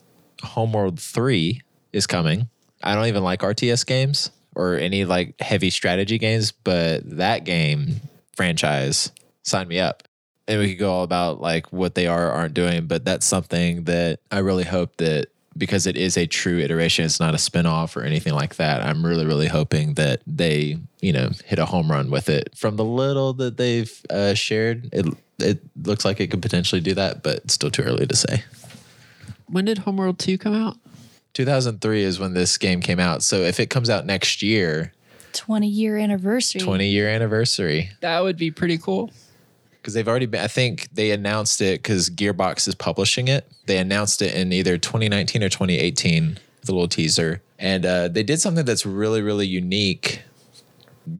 [0.41, 1.61] Homeworld 3
[1.93, 2.49] is coming.
[2.83, 8.01] I don't even like RTS games or any like heavy strategy games, but that game
[8.35, 9.11] franchise,
[9.43, 10.03] sign me up.
[10.47, 13.83] And we could go all about like what they are aren't doing, but that's something
[13.83, 15.27] that I really hope that
[15.57, 18.81] because it is a true iteration, it's not a spin-off or anything like that.
[18.81, 22.57] I'm really, really hoping that they, you know, hit a home run with it.
[22.57, 25.05] From the little that they've uh, shared, it
[25.37, 28.43] it looks like it could potentially do that, but it's still too early to say.
[29.49, 30.77] When did Homeworld 2 come out?
[31.33, 33.23] 2003 is when this game came out.
[33.23, 34.93] So if it comes out next year,
[35.31, 36.59] twenty year anniversary.
[36.61, 39.11] 20 year anniversary, That would be pretty cool.
[39.79, 43.49] because they've already been, I think they announced it because Gearbox is publishing it.
[43.67, 47.41] They announced it in either 2019 or 2018 with a little teaser.
[47.59, 50.21] And uh, they did something that's really, really unique.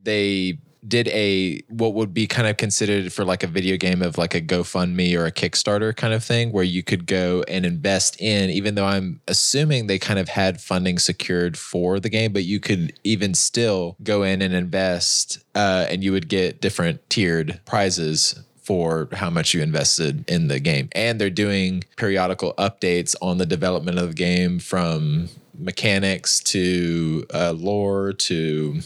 [0.04, 0.58] They
[0.90, 4.34] did a what would be kind of considered for like a video game of like
[4.34, 8.50] a GoFundMe or a Kickstarter kind of thing where you could go and invest in,
[8.50, 12.60] even though I'm assuming they kind of had funding secured for the game, but you
[12.60, 18.42] could even still go in and invest uh, and you would get different tiered prizes
[18.70, 20.90] for how much you invested in the game.
[20.92, 27.52] And they're doing periodical updates on the development of the game from mechanics to uh,
[27.52, 28.82] lore to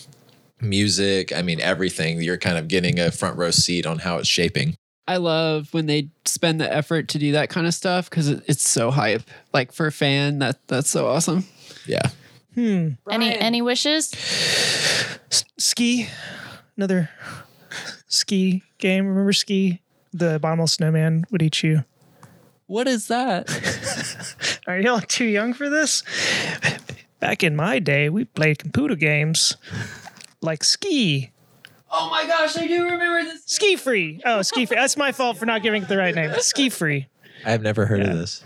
[0.64, 1.34] music.
[1.34, 2.22] I mean, everything.
[2.22, 4.76] You're kind of getting a front row seat on how it's shaping.
[5.08, 8.68] I love when they spend the effort to do that kind of stuff because it's
[8.68, 9.24] so hype.
[9.54, 11.46] Like for a fan, that that's so awesome.
[11.86, 12.10] Yeah.
[12.56, 12.90] Hmm.
[13.10, 14.14] Any any wishes?
[14.14, 16.08] S- ski,
[16.78, 17.10] another
[18.08, 19.08] ski game.
[19.08, 19.82] Remember ski?
[20.14, 21.84] The bottomless snowman would eat you.
[22.68, 23.50] What is that?
[24.68, 26.04] Are y'all too young for this?
[27.20, 29.58] Back in my day, we played computer games
[30.44, 31.32] like ski.
[31.92, 33.44] oh my gosh, I do remember this.
[33.46, 34.22] Ski free.
[34.26, 34.76] Oh, ski free.
[34.78, 36.32] That's my fault for not giving it the right name.
[36.40, 37.08] Ski free.
[37.46, 38.44] I have never heard of this.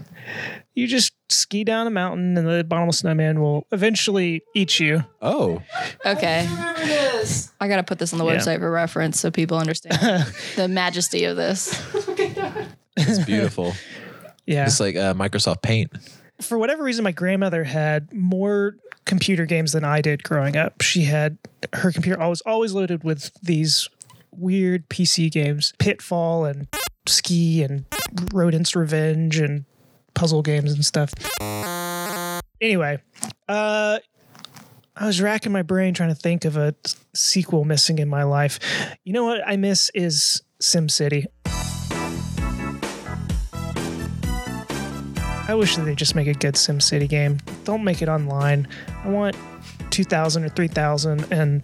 [0.73, 5.03] You just ski down a mountain, and the bottomless snowman will eventually eat you.
[5.21, 5.61] Oh,
[6.05, 7.51] Okay, remember this.
[7.61, 8.37] I gotta put this on the Yeah.
[8.37, 10.25] website for reference so people understand
[10.55, 11.79] the majesty of this.
[12.97, 13.73] it's beautiful.
[14.47, 14.65] Yeah.
[14.65, 15.91] It's like uh, Microsoft Paint.
[16.41, 18.75] For whatever reason, my grandmother had more
[19.05, 20.81] computer games than I did growing up.
[20.81, 21.37] She had
[21.73, 23.89] her computer always always loaded with these
[24.31, 26.67] weird PC games, Pitfall and
[27.07, 27.85] Ski and
[28.33, 29.65] Rodent's Revenge and
[30.13, 31.11] puzzle games and stuff.
[32.59, 32.99] Anyway,
[33.47, 33.99] uh,
[34.95, 36.75] I was racking my brain trying to think of a
[37.13, 38.59] sequel missing in my life.
[39.03, 41.25] You know what I miss is SimCity.
[45.47, 47.37] I wish that they just make a good SimCity game.
[47.63, 48.67] Don't make it online.
[49.03, 49.35] I want
[49.91, 51.61] 2000 or 3000 and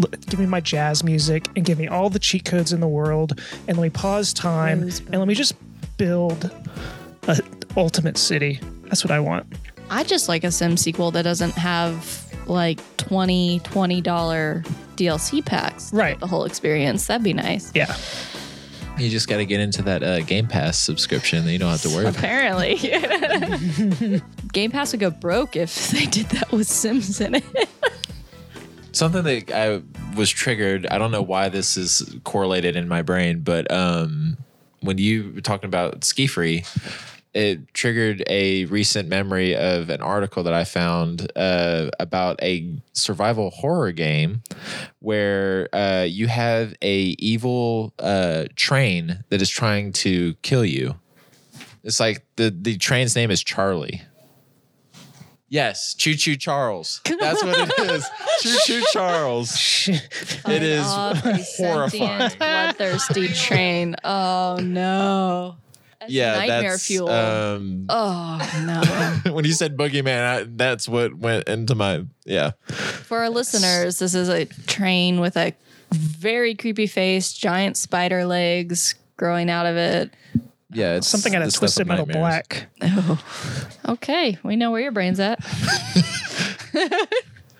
[0.00, 2.88] l- give me my jazz music and give me all the cheat codes in the
[2.88, 5.54] world and let me pause time and let me just
[5.96, 6.50] build
[7.28, 7.38] a
[7.76, 8.60] ultimate city.
[8.84, 9.46] That's what I want.
[9.88, 14.02] I just like a Sim sequel that doesn't have like 20 $20
[14.96, 15.92] DLC packs.
[15.92, 16.18] Right.
[16.20, 17.06] The whole experience.
[17.06, 17.72] That'd be nice.
[17.74, 17.94] Yeah.
[18.98, 21.44] You just got to get into that uh, Game Pass subscription.
[21.44, 22.06] Then you don't have to worry.
[22.06, 22.76] about Apparently.
[24.52, 27.44] Game Pass would go broke if they did that with Sims in it.
[28.92, 29.82] Something that I
[30.16, 30.86] was triggered.
[30.86, 34.38] I don't know why this is correlated in my brain, but um,
[34.80, 36.64] when you were talking about ski free,
[37.36, 43.50] it triggered a recent memory of an article that I found uh, about a survival
[43.50, 44.42] horror game
[45.00, 50.94] where uh, you have a evil uh, train that is trying to kill you.
[51.84, 54.02] It's like the the train's name is Charlie.
[55.48, 57.00] Yes, Choo Choo Charles.
[57.04, 58.04] That's what it is.
[58.42, 59.88] Choo Choo Charles.
[60.48, 62.30] It is Oddly horrifying.
[62.38, 63.94] bloodthirsty train.
[64.02, 65.56] Oh no.
[66.06, 67.08] That's Yeah, nightmare that's fuel.
[67.08, 69.32] um oh no.
[69.32, 72.52] when you said boogeyman, I, that's what went into my yeah.
[72.68, 75.52] For our listeners, this is a train with a
[75.92, 80.14] very creepy face, giant spider legs growing out of it.
[80.70, 82.66] Yeah, it's Something out of Twisted Metal Black.
[82.82, 83.22] Oh.
[83.88, 85.38] Okay, we know where your brain's at.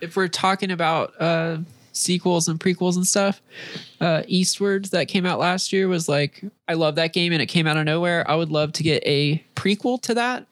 [0.00, 1.58] if we're talking about uh,
[1.96, 3.40] sequels and prequels and stuff,
[4.00, 7.46] uh, Eastwards that came out last year was like, I love that game and it
[7.46, 8.28] came out of nowhere.
[8.30, 10.46] I would love to get a prequel to that,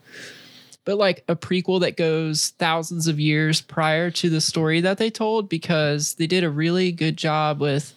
[0.85, 5.11] but like a prequel that goes thousands of years prior to the story that they
[5.11, 7.95] told because they did a really good job with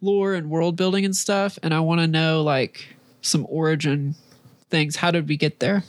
[0.00, 1.58] lore and world building and stuff.
[1.62, 4.14] And I want to know like some origin
[4.70, 4.96] things.
[4.96, 5.84] How did we get there?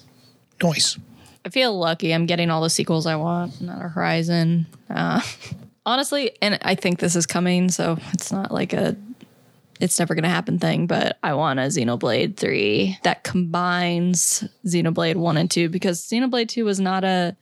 [0.62, 0.98] Noise.
[1.44, 2.14] I feel lucky.
[2.14, 3.62] I'm getting all the sequels I want.
[3.62, 4.68] Not a Horizon.
[4.90, 5.22] Uh,
[5.86, 8.96] honestly, and I think this is coming, so it's not like a
[9.80, 15.16] it's never going to happen thing, but I want a Xenoblade 3 that combines Xenoblade
[15.16, 17.36] 1 and 2 because Xenoblade 2 was not a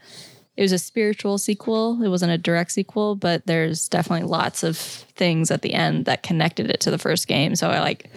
[0.56, 2.04] it was a spiritual sequel.
[2.04, 6.22] It wasn't a direct sequel, but there's definitely lots of things at the end that
[6.22, 7.56] connected it to the first game.
[7.56, 8.10] So I like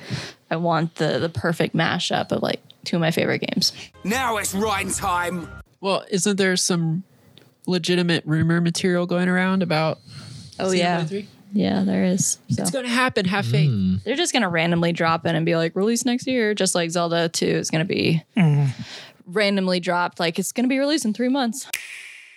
[0.50, 3.72] I want the the perfect mashup of like two of my favorite games.
[4.02, 5.48] Now it's rhyme time.
[5.80, 7.04] Well, isn't there some
[7.66, 9.98] legitimate rumor material going around about
[10.58, 11.06] Oh yeah.
[11.54, 12.38] Yeah, there is.
[12.50, 13.26] So It's going to happen.
[13.26, 14.02] Have faith.
[14.04, 17.28] they're just gonna randomly drop in and be like, release next year, just like Zelda
[17.28, 18.22] 2 is gonna be
[19.26, 20.18] randomly dropped.
[20.18, 21.68] Like it's gonna be released in three months.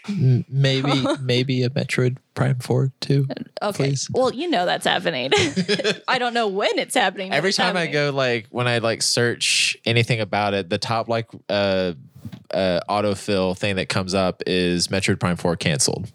[0.08, 3.26] Maybe maybe a Metroid Prime 4 too.
[3.62, 3.90] Okay.
[3.90, 4.08] Please.
[4.12, 5.32] Well, you know that's happening.
[6.08, 7.32] I don't know when it's happening.
[7.34, 11.08] Every it's time I go like when I like search anything about it, the top
[11.08, 11.94] like uh
[12.54, 16.12] uh autofill thing that comes up is Metroid Prime 4 canceled.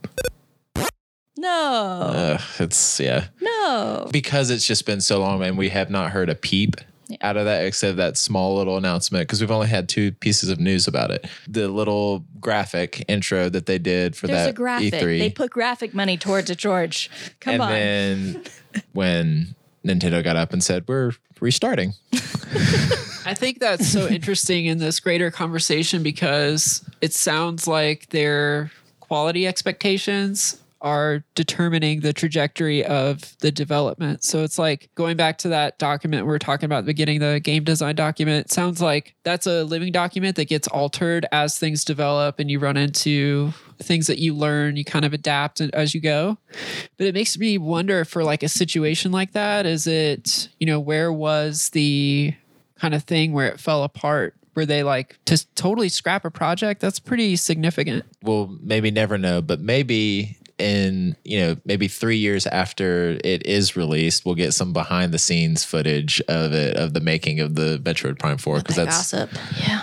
[1.36, 2.00] No.
[2.14, 3.28] Ugh, it's yeah.
[3.40, 4.08] no.
[4.12, 6.76] because it's just been so long and we have not heard a peep
[7.22, 10.61] out of that except that small little announcement because we've only had two pieces of
[10.61, 14.92] news about it the little graphic intro that they did for There's that a graphic.
[14.92, 17.11] e3 They put graphic money towards it, George.
[17.40, 17.70] Come and on.
[17.72, 18.42] then
[18.92, 19.54] when
[19.84, 21.94] nintendo got up and said we're restarting
[23.24, 29.46] I think that's so interesting in this greater conversation because it sounds like their quality
[29.46, 34.24] expectations are determining the trajectory of the development.
[34.24, 37.20] So it's like going back to that document we are talking about at the beginning,
[37.20, 38.46] the game design document.
[38.46, 42.58] It sounds like that's a living document that gets altered as things develop and you
[42.58, 46.38] run into things that you learn, you kind of adapt as you go.
[46.96, 50.80] But it makes me wonder for like a situation like that, is it, you know,
[50.80, 52.34] where was the
[52.80, 54.34] kind of thing where it fell apart?
[54.56, 56.80] Were they like to totally scrap a project?
[56.80, 58.04] That's pretty significant.
[58.22, 63.76] we'll maybe never know but maybe in you know maybe three years after it is
[63.76, 67.78] released we'll get some behind the scenes footage of it of the making of the
[67.82, 69.30] metroid prime 4 because that's gossip.
[69.66, 69.80] Yeah.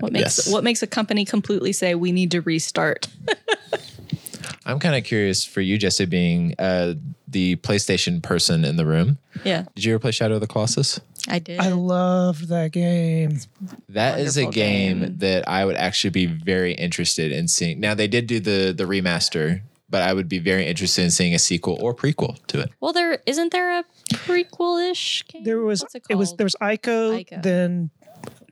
[0.00, 0.52] What makes Yes.
[0.52, 3.08] what makes a company completely say we need to restart?
[4.66, 6.94] I'm kind of curious for you, Jesse, being uh,
[7.26, 9.18] the PlayStation person in the room.
[9.44, 11.00] yeah, Did you ever play Shadow of the Colossus?
[11.28, 11.60] I did.
[11.60, 13.38] I loved that game.
[13.88, 15.18] That is a game, game.
[15.18, 17.80] that I would actually be very interested in seeing.
[17.80, 21.34] Now they did do the the remaster, but I would be very interested in seeing
[21.34, 22.70] a sequel or prequel to it.
[22.80, 25.44] well, there isn't there a prequel-ish game?
[25.44, 27.42] There was What's it, was there was Ico, Ico.
[27.42, 27.90] then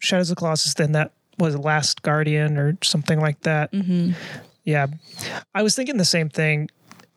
[0.01, 3.73] Shadows of the Colossus, then that was Last Guardian or something like that.
[3.73, 4.13] Mm-hmm.
[4.65, 4.89] Yeah,
[5.55, 6.69] I was thinking the same thing,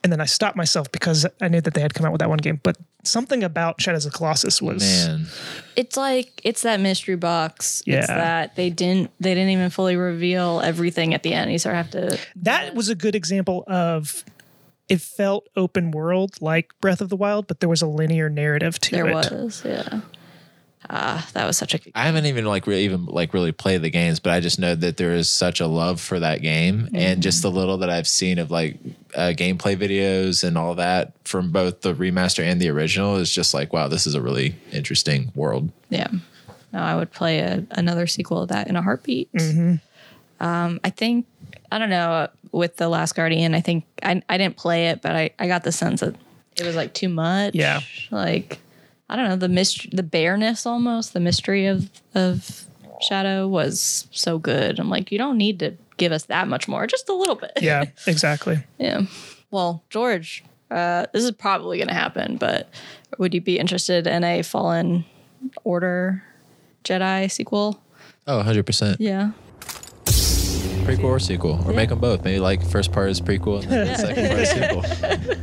[0.04, 2.30] and then I stopped myself because I knew that they had come out with that
[2.30, 2.60] one game.
[2.64, 5.28] But something about Shadows of Colossus was Man,
[5.76, 7.82] It's like it's that mystery box.
[7.86, 8.16] It's Yeah.
[8.16, 11.52] that they didn't they didn't even fully reveal everything at the end.
[11.52, 14.24] You sort of have to that was a good example of
[14.90, 18.78] it felt open world like Breath of the Wild, but there was a linear narrative
[18.80, 19.30] to there it.
[19.30, 20.02] There was, yeah.
[20.90, 23.84] Ah, that was such a good I haven't even like really even like really played
[23.84, 26.90] the games, but I just know that there is such a love for that game,
[26.94, 28.78] and just the little that I've seen of like
[29.16, 33.54] uh, gameplay videos and all that from both the remaster and the original is just
[33.54, 35.72] like, wow, this is a really interesting world.
[35.90, 36.08] Yeah.
[36.74, 39.30] No, I would play a, another sequel of that in a heartbeat.
[40.40, 41.26] Um, I think,
[41.72, 45.16] I don't know, with The Last Guardian, I think I, I didn't play it, but
[45.16, 46.16] I, I got the sense that
[46.58, 47.56] it was like too much.
[47.56, 47.82] Yeah.
[48.10, 48.60] Like,
[49.10, 52.66] I don't know, the mystery, the bareness almost, the mystery of, of
[53.02, 54.80] Shadow was so good.
[54.80, 57.52] I'm like, you don't need to give us that much more, just a little bit.
[57.62, 58.64] Yeah, exactly.
[58.80, 59.04] Yeah.
[59.52, 62.70] Well, George, uh, this is probably going to happen, but
[63.20, 65.06] would you be interested in a Fallen
[65.64, 66.24] Order
[66.84, 67.80] Jedi sequel?
[68.26, 68.96] Oh, 100%.
[69.00, 69.32] Yeah.
[70.06, 72.24] Prequel or sequel, or make them both.
[72.24, 75.36] Maybe like first part is prequel and then the second part is sequel.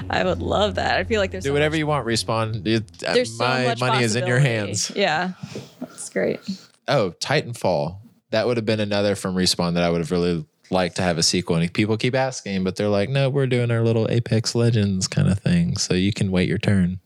[0.10, 0.96] I would love that.
[0.96, 2.62] I feel like there's Do so whatever much, you want, respawn.
[2.62, 4.92] Dude, uh, there's so my much money is in your hands.
[4.94, 5.32] Yeah.
[5.80, 6.38] That's great.
[6.86, 7.96] Oh, Titanfall.
[8.30, 11.16] That would have been another from Respawn that I would have really liked to have
[11.16, 11.56] a sequel.
[11.56, 15.28] And people keep asking, but they're like, no, we're doing our little Apex Legends kind
[15.28, 15.76] of thing.
[15.78, 17.00] So you can wait your turn.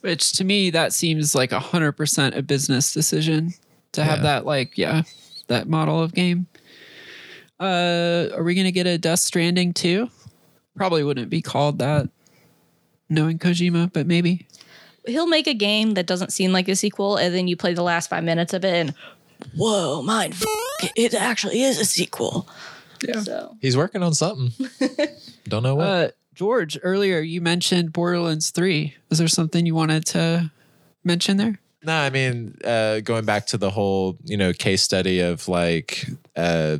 [0.00, 3.52] Which to me, that seems like a hundred percent a business decision
[3.92, 4.22] to have Yeah.
[4.24, 5.02] that, like, yeah,
[5.48, 6.46] that model of game.
[7.58, 10.10] Uh, are we gonna get a Death Stranding too?
[10.76, 12.08] Probably wouldn't be called that,
[13.08, 14.46] knowing Kojima, but maybe.
[15.06, 17.82] He'll make a game that doesn't seem like a sequel, and then you play the
[17.82, 18.94] last five minutes of it, and
[19.56, 22.48] whoa, mine, f- it actually is a sequel.
[23.06, 23.20] Yeah.
[23.20, 24.52] So He's working on something.
[25.48, 25.86] Don't know what.
[25.86, 28.94] Uh, George, earlier you mentioned Borderlands Three.
[29.10, 30.50] Is there something you wanted to
[31.04, 31.58] mention there?
[31.82, 36.06] No, I mean, uh, going back to the whole, you know, case study of like
[36.34, 36.78] uh,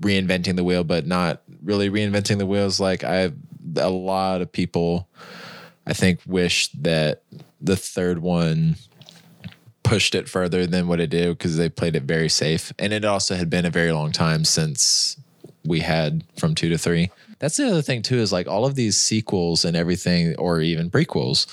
[0.00, 2.78] reinventing the wheel, but not really reinventing the wheels.
[2.78, 3.32] Like I,
[3.76, 5.08] a lot of people,
[5.86, 7.22] I think, wish that
[7.60, 8.76] the third one
[9.86, 13.04] pushed it further than what it did because they played it very safe, and it
[13.04, 15.16] also had been a very long time since
[15.64, 17.10] we had from two to three.
[17.38, 20.90] That's the other thing too is like all of these sequels and everything, or even
[20.90, 21.46] prequels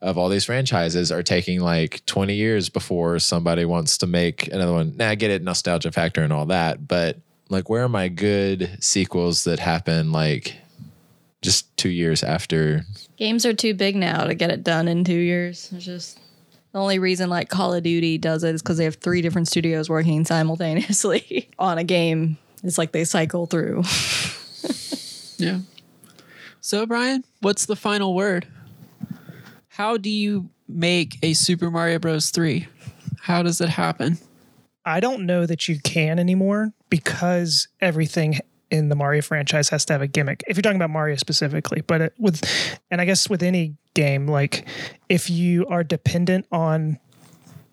[0.00, 4.72] of all these franchises are taking like 20 years before somebody wants to make another
[4.72, 4.96] one.
[4.96, 7.18] Now I get it, nostalgia factor and all that, but
[7.48, 10.56] like where are my good sequels that happen like
[11.42, 12.84] just two years after?
[13.16, 15.70] games are too big now to get it done in two years.
[15.72, 16.18] It's just
[16.74, 19.46] the only reason like Call of Duty does it is because they have three different
[19.46, 22.36] studios working simultaneously on a game.
[22.64, 23.82] It's like they cycle through.
[25.36, 25.58] Yeah.
[26.60, 28.46] So, Brian, what's the final word?
[29.66, 32.30] How do you make a Super Mario Bros.
[32.30, 32.68] 3?
[33.20, 34.18] How does it happen?
[34.84, 38.38] I don't know that you can anymore because everything
[38.74, 40.42] in the Mario franchise has to have a gimmick.
[40.48, 42.42] If you're talking about Mario specifically, but it, with,
[42.90, 44.66] and I guess with any game, like
[45.08, 46.98] if you are dependent on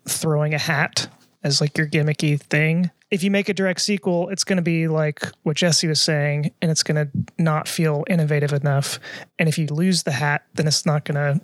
[0.06, 1.08] throwing a hat
[1.42, 4.86] as like your gimmicky thing, if you make a direct sequel, it's going to be
[4.86, 9.00] like what Jesse was saying, and it's going to not feel innovative enough.
[9.38, 11.40] And if you lose the hat, then it's not going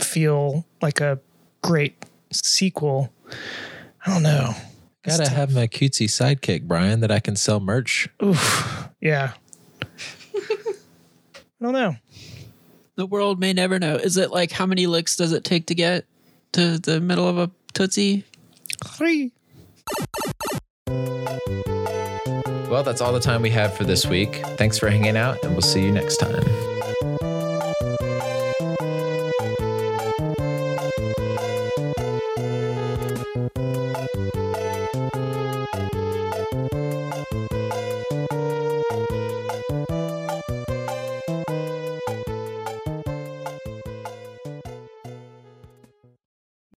[0.00, 1.20] to feel like a
[1.62, 3.12] great sequel.
[4.04, 4.54] I don't know.
[5.06, 5.36] It's Gotta tough.
[5.38, 8.08] have my cutesy sidekick, Brian, that I can sell merch.
[8.22, 8.88] Oof.
[9.00, 9.32] Yeah.
[10.34, 11.94] I don't know.
[12.96, 13.96] The world may never know.
[13.96, 16.06] Is it like how many licks does it take to get
[16.52, 18.24] to the middle of a Tootsie?
[18.84, 19.32] Three.
[22.68, 24.42] Well, that's all the time we have for this week.
[24.56, 26.42] Thanks for hanging out, and we'll see you next time.